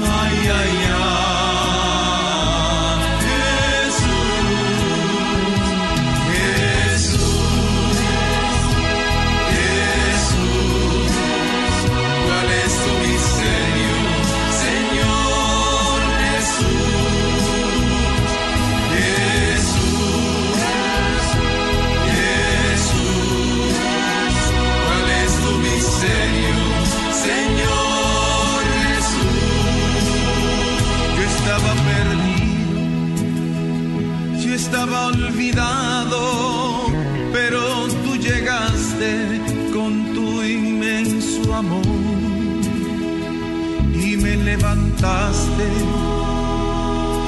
Ay, 0.00 0.38
ay, 0.60 0.78
ay. 0.94 1.41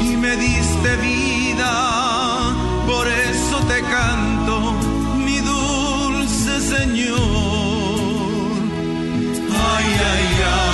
Y 0.00 0.16
me 0.16 0.36
diste 0.36 0.96
vida, 0.96 2.54
por 2.86 3.06
eso 3.08 3.58
te 3.66 3.80
canto, 3.82 4.74
mi 5.16 5.38
dulce 5.40 6.60
Señor. 6.60 7.18
Ay, 9.50 9.86
ay, 10.12 10.42
ay. 10.54 10.73